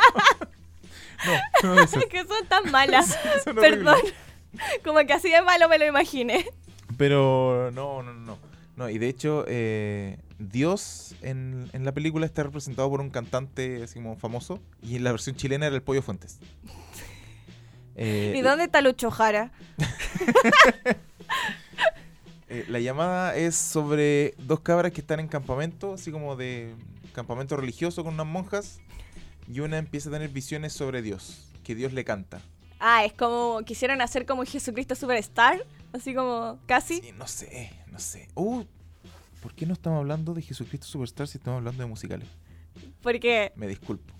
[1.63, 2.01] no, no eso.
[2.09, 3.19] que son tan malas.
[3.45, 3.55] Son.
[3.57, 3.97] Perdón.
[4.85, 6.47] Como que así de malo me lo imaginé.
[6.97, 8.39] Pero no, no, no.
[8.77, 13.83] No, y de hecho, eh, Dios en, en la película está representado por un cantante
[13.83, 14.61] así como famoso.
[14.83, 16.39] Y en la versión chilena era el Pollo Fuentes.
[17.97, 19.53] Eh, ¿Y dónde está Lucho Jara?
[22.49, 26.75] eh, la llamada es sobre dos cabras que están en campamento, así como de
[27.13, 28.81] campamento religioso con unas monjas.
[29.53, 32.41] Y una empieza a tener visiones sobre Dios, que Dios le canta.
[32.79, 35.65] Ah, es como quisieron hacer como Jesucristo Superstar.
[35.93, 37.01] Así como casi.
[37.01, 38.29] Sí, no sé, no sé.
[38.37, 38.63] Uh,
[39.43, 42.29] ¿Por qué no estamos hablando de Jesucristo Superstar si estamos hablando de musicales?
[43.03, 44.15] Porque Me disculpo.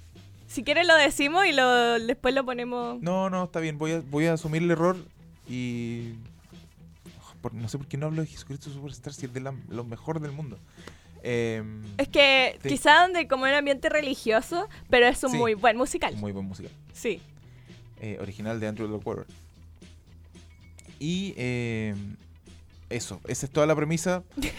[0.49, 1.65] si quieren lo decimos y lo,
[2.01, 3.01] después lo ponemos.
[3.01, 3.79] No, no, está bien.
[3.79, 4.97] Voy a, voy a asumir el error
[5.49, 6.15] y.
[7.41, 9.85] por- no sé por qué no hablo de Jesucristo Superstar si es de la- lo
[9.85, 10.59] mejor del mundo.
[11.23, 12.69] Em, Es que Sí.
[12.71, 15.37] quizá donde como un ambiente religioso, pero es un Sí.
[15.37, 16.15] muy buen musical.
[16.17, 16.73] muy buen musical.
[16.93, 17.21] Sí.
[18.01, 19.25] Eh, original de Andrew Lloyd.
[20.99, 22.17] Y em,
[22.89, 24.23] eso, esa es toda la premisa.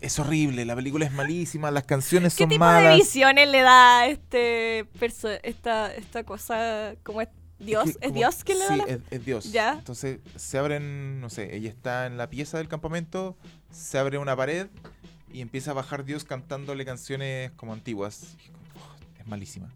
[0.00, 2.96] Es horrible, la película es malísima, las canciones ¿Qué son tipo de malas.
[2.98, 6.94] visiones le da este perso- esta, esta cosa?
[7.04, 7.28] como es
[7.60, 7.84] Dios?
[7.84, 9.52] que ¿Es como- Dios quien le da Sí, es Dios.
[9.52, 9.74] Ya.
[9.74, 13.36] Entonces se abren, no sé, ella está en la pieza del campamento,
[13.70, 14.66] se abre una pared
[15.32, 18.36] y empieza a bajar Dios cantándole canciones como antiguas.
[18.76, 19.70] Oh, es malísima.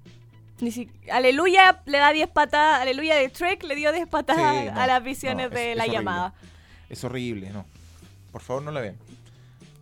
[0.61, 2.81] Ni si- Aleluya le da 10 patadas.
[2.81, 5.71] Aleluya de Trek le dio 10 patadas Sí, no, a las visiones no, es- de
[5.73, 5.99] es la horrible.
[5.99, 6.35] llamada.
[6.89, 7.67] Es horrible, no.
[8.33, 8.97] Por favor, no la vean.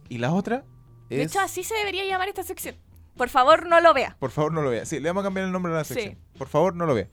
[0.08, 0.64] Y la otra
[1.10, 1.18] es...
[1.18, 2.76] De hecho, así se debería llamar esta sección.
[3.16, 4.16] Por favor, no lo vea.
[4.18, 4.84] Por favor, no lo vea.
[4.84, 5.94] Sí, le vamos a cambiar el nombre a la Sí.
[5.94, 6.18] sección.
[6.36, 7.08] Por favor, no lo vea.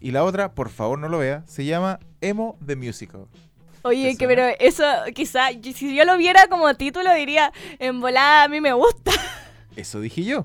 [0.00, 3.26] Y la otra, por favor, no lo vea, se llama Emo the Musical.
[3.82, 8.44] Oye, ¿Te que pero eso, quizá, si yo lo viera como título, diría, en volada
[8.44, 9.10] a mí me gusta.
[9.76, 10.44] Eso dije yo.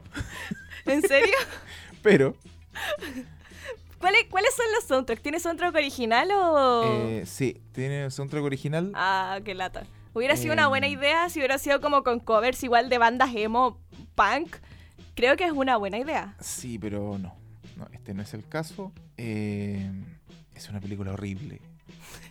[0.85, 1.35] ¿En serio?
[2.01, 2.35] Pero,
[3.99, 5.21] ¿Cuáles, ¿Cuáles son los soundtracks?
[5.21, 6.83] ¿Tiene soundtrack original o...?
[7.09, 8.91] eh, sí, tiene un soundtrack original.
[8.95, 9.83] Ah, qué lata.
[10.13, 10.93] Hubiera sido una buena Em.
[10.93, 13.79] idea si hubiera sido como con covers igual de bandas emo,
[14.15, 14.55] punk.
[15.15, 16.35] Creo que es una buena idea.
[16.39, 17.35] Sí, pero no.
[17.75, 18.91] No, este no es el caso.
[19.17, 19.91] Eh,
[20.55, 21.59] es una película horrible.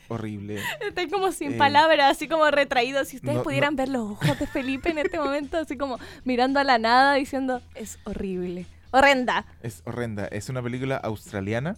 [0.08, 0.60] Horrible.
[0.86, 3.04] Estoy como sin Eh, palabras, así como retraído.
[3.04, 6.60] Si ustedes no- pudieran ver los ojos de Felipe en este momento, así como mirando
[6.60, 8.66] a la nada, diciendo, es horrible.
[8.92, 9.44] Horrenda.
[9.62, 10.26] Es horrenda.
[10.28, 11.76] Es una película australiana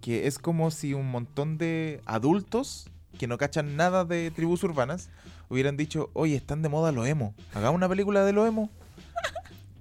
[0.00, 5.10] que es como si un montón de adultos que no cachan nada de tribus urbanas
[5.48, 7.34] hubieran dicho, oye, están de moda los emo.
[7.54, 8.68] Hagamos una película de los emo.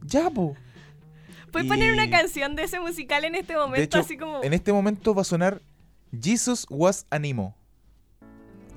[0.04, 0.56] ya, po.
[1.52, 3.82] ¿Puedes poner una Y- canción de ese musical en este momento?
[3.82, 4.42] Hecho, así como...
[4.44, 5.62] en este momento va a sonar
[6.20, 7.56] Jesus Was an Emo,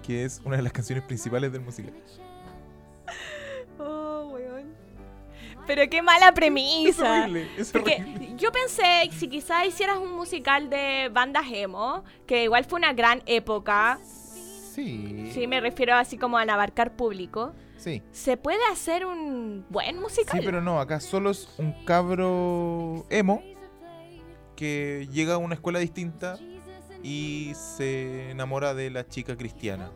[0.07, 1.93] que es una de las canciones principales del musical.
[3.79, 4.73] Oh, weón.
[5.67, 7.23] Pero qué mala Es premisa.
[7.23, 8.35] horrible, es Porque horrible.
[8.37, 13.23] yo pensé, si quizás hicieras un musical de bandas emo, que igual fue una gran
[13.27, 15.31] época, Sí.
[15.33, 18.03] sí me refiero así como a abarcar público, Sí.
[18.13, 20.39] se puede hacer un buen musical.
[20.39, 23.43] Sí, pero no, acá solo es un cabro emo
[24.57, 26.39] que llega a una escuela distinta
[27.05, 29.93] y se enamora de la chica cristiana.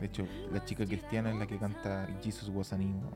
[0.00, 3.10] De hecho, la chica cristiana es la que canta Jesus Was an Emo.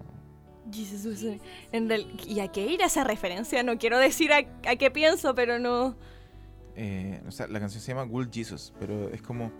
[0.73, 1.41] Jesus, eh,
[1.71, 3.63] en real- ¿Y a qué ir a esa referencia?
[3.63, 5.97] No quiero decir a, a qué pienso, pero no...
[6.75, 9.53] Eh, o sea, la canción se llama Good Jesus, pero es como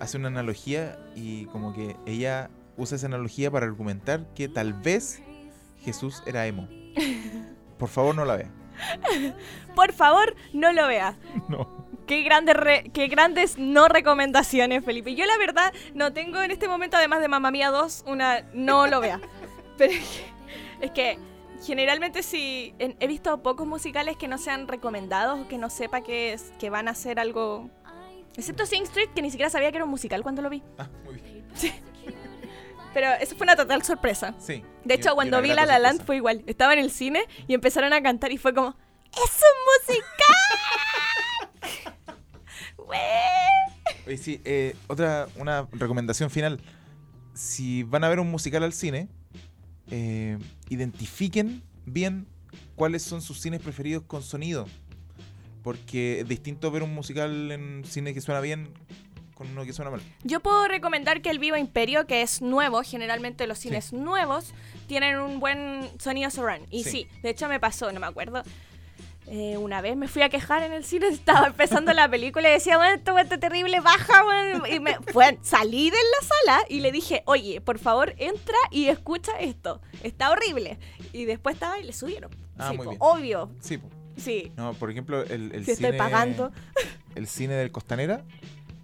[0.00, 5.20] hace una analogía y como que ella usa esa analogía para argumentar que tal vez
[5.80, 6.68] Jesús era emo.
[7.78, 8.50] Por favor, no la vea.
[9.74, 11.16] Por favor, no lo veas.
[11.48, 11.78] No.
[12.06, 15.14] Qué grandes, re- qué grandes no recomendaciones, Felipe.
[15.14, 18.86] Yo la verdad no tengo en este momento, además de Mamma Mía 2, una no
[18.86, 19.20] lo vea.
[19.76, 21.18] Pero es que, es que
[21.66, 26.32] generalmente si he visto pocos musicales que no sean recomendados o que no sepa que,
[26.32, 27.68] es, que van a hacer algo...
[28.38, 30.62] Excepto Sing Street, que ni siquiera sabía que era un musical cuando lo vi.
[30.78, 31.44] Ah, muy bien.
[32.98, 34.34] Pero eso fue una total sorpresa.
[34.40, 34.64] Sí.
[34.84, 36.42] De hecho, cuando vi La La Land fue igual.
[36.48, 38.74] Estaba en el cine y empezaron a cantar y fue como...
[39.12, 39.54] ¡Es un
[39.86, 40.34] musical!
[44.08, 46.60] Oye, sí, eh, otra, una recomendación final.
[47.34, 49.06] Si van a ver un musical al cine,
[49.92, 50.36] eh,
[50.68, 52.26] identifiquen bien
[52.74, 54.66] cuáles son sus cines preferidos con sonido.
[55.62, 58.70] Porque es distinto ver un musical en cine que suena bien
[59.38, 60.00] con uno que suena mal.
[60.24, 64.52] Yo puedo recomendar que el Viva Imperio, que es nuevo, generalmente los cines nuevos
[64.88, 66.66] tienen un buen sonido surround.
[66.70, 67.08] Y sí, Sí.
[67.22, 68.42] de hecho me pasó, no me acuerdo.
[69.30, 72.52] eh, una vez me fui a quejar en el cine, estaba empezando la película y
[72.52, 74.62] decía, bueno, esto está terrible, baja, weón".
[74.72, 74.96] Y me
[75.42, 79.82] salí de la sala y le dije, oye, por favor, entra y escucha esto.
[80.02, 80.78] Está horrible.
[81.12, 82.30] Y después estaba y le subieron.
[82.56, 82.98] Ah, Sí, muy po, bien.
[83.02, 83.50] obvio.
[83.60, 83.90] Sí, po.
[84.16, 84.50] Sí.
[84.56, 85.88] no, por ejemplo, el, el Si cine.
[85.90, 86.50] estoy pagando.
[87.14, 88.22] El cine del Costanera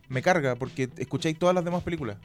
[0.09, 2.17] me carga porque escucháis todas las demás películas.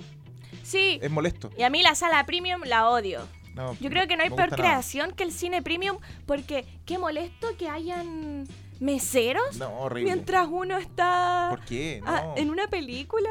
[0.64, 1.00] Sí.
[1.02, 1.50] Es molesto.
[1.58, 3.22] Y a mí la sala premium la odio.
[3.56, 4.56] No, Yo creo que no hay peor nada.
[4.58, 8.48] creación que el cine premium porque qué molesto que hayan
[8.80, 10.14] meseros No, horrible.
[10.14, 12.02] mientras uno está ¿Por qué?
[12.38, 13.30] en una película.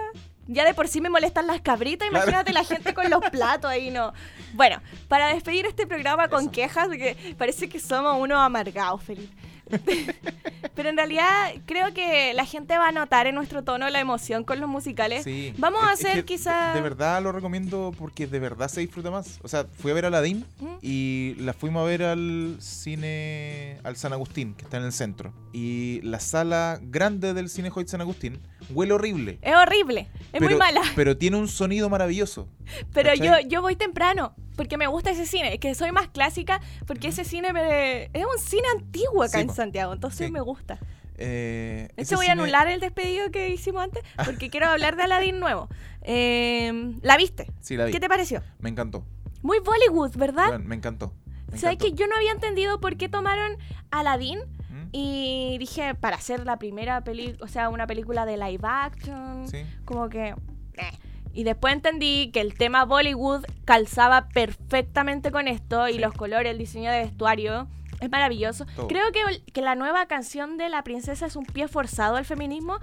[0.51, 2.24] Ya de por sí me molestan las cabritas, Claro.
[2.24, 4.12] imagínate la gente con los platos ahí, no.
[4.55, 6.51] Bueno, para despedir este programa con Eso.
[6.53, 9.34] quejas de que parece que somos unos amargados, Felipe.
[10.75, 14.45] Pero en realidad creo que la gente va a notar en nuestro tono la emoción
[14.45, 15.25] con los musicales.
[15.25, 15.53] Sí.
[15.59, 16.75] Vamos Es- a es hacer que quizá...
[16.75, 19.41] De verdad lo recomiendo porque de verdad se disfruta más.
[19.43, 20.66] O sea, fui a ver Aladdin ¿Mm?
[20.83, 25.33] y la fuimos a ver al cine, al San Agustín, que está en el centro.
[25.53, 28.39] Y la sala grande del cine Hoyt San Agustín
[28.71, 29.39] huele horrible.
[29.43, 30.83] Es horrible, es muy mala.
[30.95, 32.49] Pero tiene un sonido maravilloso.
[32.93, 36.61] Pero yo, yo voy temprano, porque me gusta ese cine, es que soy más clásica,
[36.87, 39.51] porque ese cine me- es un cine antiguo acá Sí, en.
[39.55, 40.33] Santiago, entonces Sí.
[40.33, 40.79] me gusta.
[41.17, 45.41] Eh, hecho, voy a anular el despedido que hicimos antes porque quiero hablar de Aladdin
[45.41, 45.69] nuevo.
[46.03, 47.51] Eh, ¿La viste?
[47.61, 47.93] Sí, la vi.
[47.93, 48.43] ¿Qué te pareció?
[48.61, 49.05] Me encantó.
[49.43, 50.49] Muy Bollywood, ¿verdad?
[50.49, 51.13] Bueno, me encantó.
[51.51, 53.57] Me ¿Sabes que yo no había entendido por qué tomaron
[53.91, 54.39] Aladdin?
[54.71, 54.89] ¿Mm?
[54.93, 59.65] Y dije, para hacer la primera película, o sea, una película de live action, Sí.
[59.85, 60.35] como que...
[60.77, 60.91] eh.
[61.39, 66.59] Y después entendí que el tema Bollywood calzaba perfectamente con esto y los colores, el
[66.59, 67.68] diseño de vestuario.
[68.01, 68.66] Es maravilloso.
[68.74, 68.89] Todo.
[68.89, 69.20] Creo que,
[69.53, 72.78] que la nueva canción de la princesa es un pie forzado al feminismo,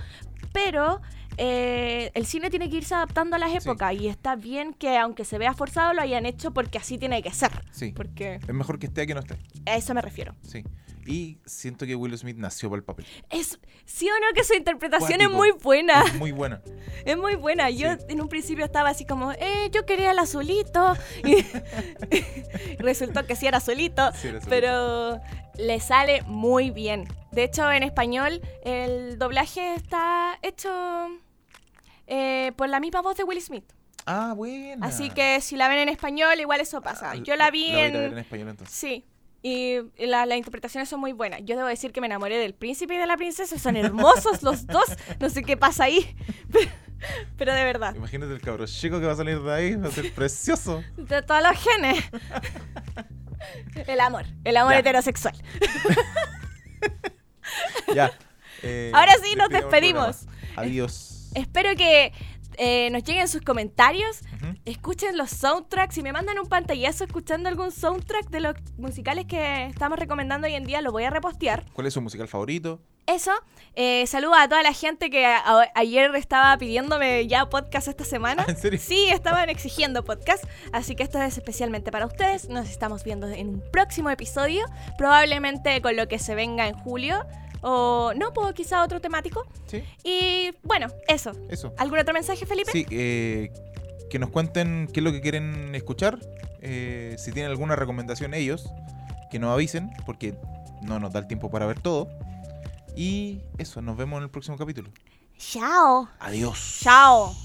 [0.53, 1.01] pero
[1.37, 3.57] eh, el cine tiene que irse adaptando a las Sí.
[3.57, 7.21] épocas y está bien que aunque se vea forzado lo hayan hecho porque así tiene
[7.21, 7.51] que ser.
[7.71, 7.91] Sí.
[7.93, 9.35] Porque Es mejor que esté a que no esté.
[9.65, 10.33] a eso me refiero.
[10.43, 10.63] Sí.
[11.05, 13.05] Y siento que Will Smith nació para el papel.
[13.29, 16.03] Es, sí o no que su interpretación es muy buena.
[16.03, 16.61] Es muy buena.
[17.05, 17.69] Es muy buena.
[17.69, 17.99] Yo Sí.
[18.09, 20.95] en un principio estaba así como, eh, yo quería el azulito.
[21.23, 21.43] Y
[22.79, 24.11] resultó que sí era azulito.
[24.13, 24.49] Sí, era azulito.
[24.49, 25.19] pero
[25.57, 27.07] le sale muy bien.
[27.31, 30.69] De hecho, en español, el doblaje está hecho
[32.07, 33.65] eh, por la misma voz de Will Smith.
[34.05, 34.85] Ah, buena.
[34.85, 37.11] Así que si la ven en español, igual eso pasa.
[37.11, 38.03] Ah, Yo la vi voy a ir a en...
[38.03, 38.75] ver en español entonces.
[38.75, 39.05] Sí.
[39.47, 39.77] Y
[40.07, 41.41] la- las interpretaciones son muy buenas.
[41.43, 43.59] Yo debo decir que me enamoré del príncipe y de la princesa.
[43.59, 44.85] Son hermosos los dos.
[45.19, 46.15] No sé qué pasa ahí.
[46.51, 46.67] Pero,
[47.37, 47.93] pero de verdad.
[47.93, 49.75] Imagínate el cabro chico que va a salir de ahí.
[49.75, 50.83] Va a ser precioso.
[50.97, 52.03] De todos los genes.
[53.85, 54.25] El amor.
[54.43, 54.79] El amor Ya.
[54.79, 55.35] heterosexual.
[57.93, 58.11] ya.
[58.63, 60.25] eh, Ahora sí, nos despedimos.
[60.55, 61.29] Adiós.
[61.35, 62.13] Espero que
[62.57, 64.21] eh, nos lleguen sus comentarios.
[64.65, 65.95] Escuchen los soundtracks.
[65.95, 70.53] Si me mandan un pantallazo escuchando algún soundtrack de los musicales que estamos recomendando hoy
[70.53, 71.65] en día, lo voy a repostear.
[71.73, 72.81] ¿Cuál es su musical favorito?
[73.07, 73.31] Eso,
[73.75, 75.27] eh, saludos a toda la gente que
[75.75, 78.43] ayer estaba pidiéndome ya podcast esta semana.
[78.47, 78.79] ¿en serio?
[78.81, 80.43] Sí, estaban exigiendo podcast,
[80.73, 82.49] así que esto es especialmente para ustedes.
[82.49, 84.65] Nos estamos viendo en un próximo episodio,
[84.97, 87.27] probablemente con lo que se venga en julio,
[87.67, 89.45] o no, pues quizá otro temático.
[89.65, 91.31] Sí, Y bueno, eso.
[91.49, 91.73] eso.
[91.77, 92.71] ¿Algún otro mensaje, Felipe?
[92.71, 93.51] Sí, eh,
[94.09, 96.19] que nos cuenten qué es lo que quieren escuchar.
[96.61, 98.69] eh, si tienen alguna recomendación ellos,
[99.31, 100.35] que nos avisen, porque
[100.81, 102.07] no nos da el tiempo para ver todo.
[102.95, 104.89] Y eso, nos vemos en el próximo capítulo.
[105.37, 106.07] Chao.
[106.19, 106.79] Adiós.
[106.81, 107.35] Chao.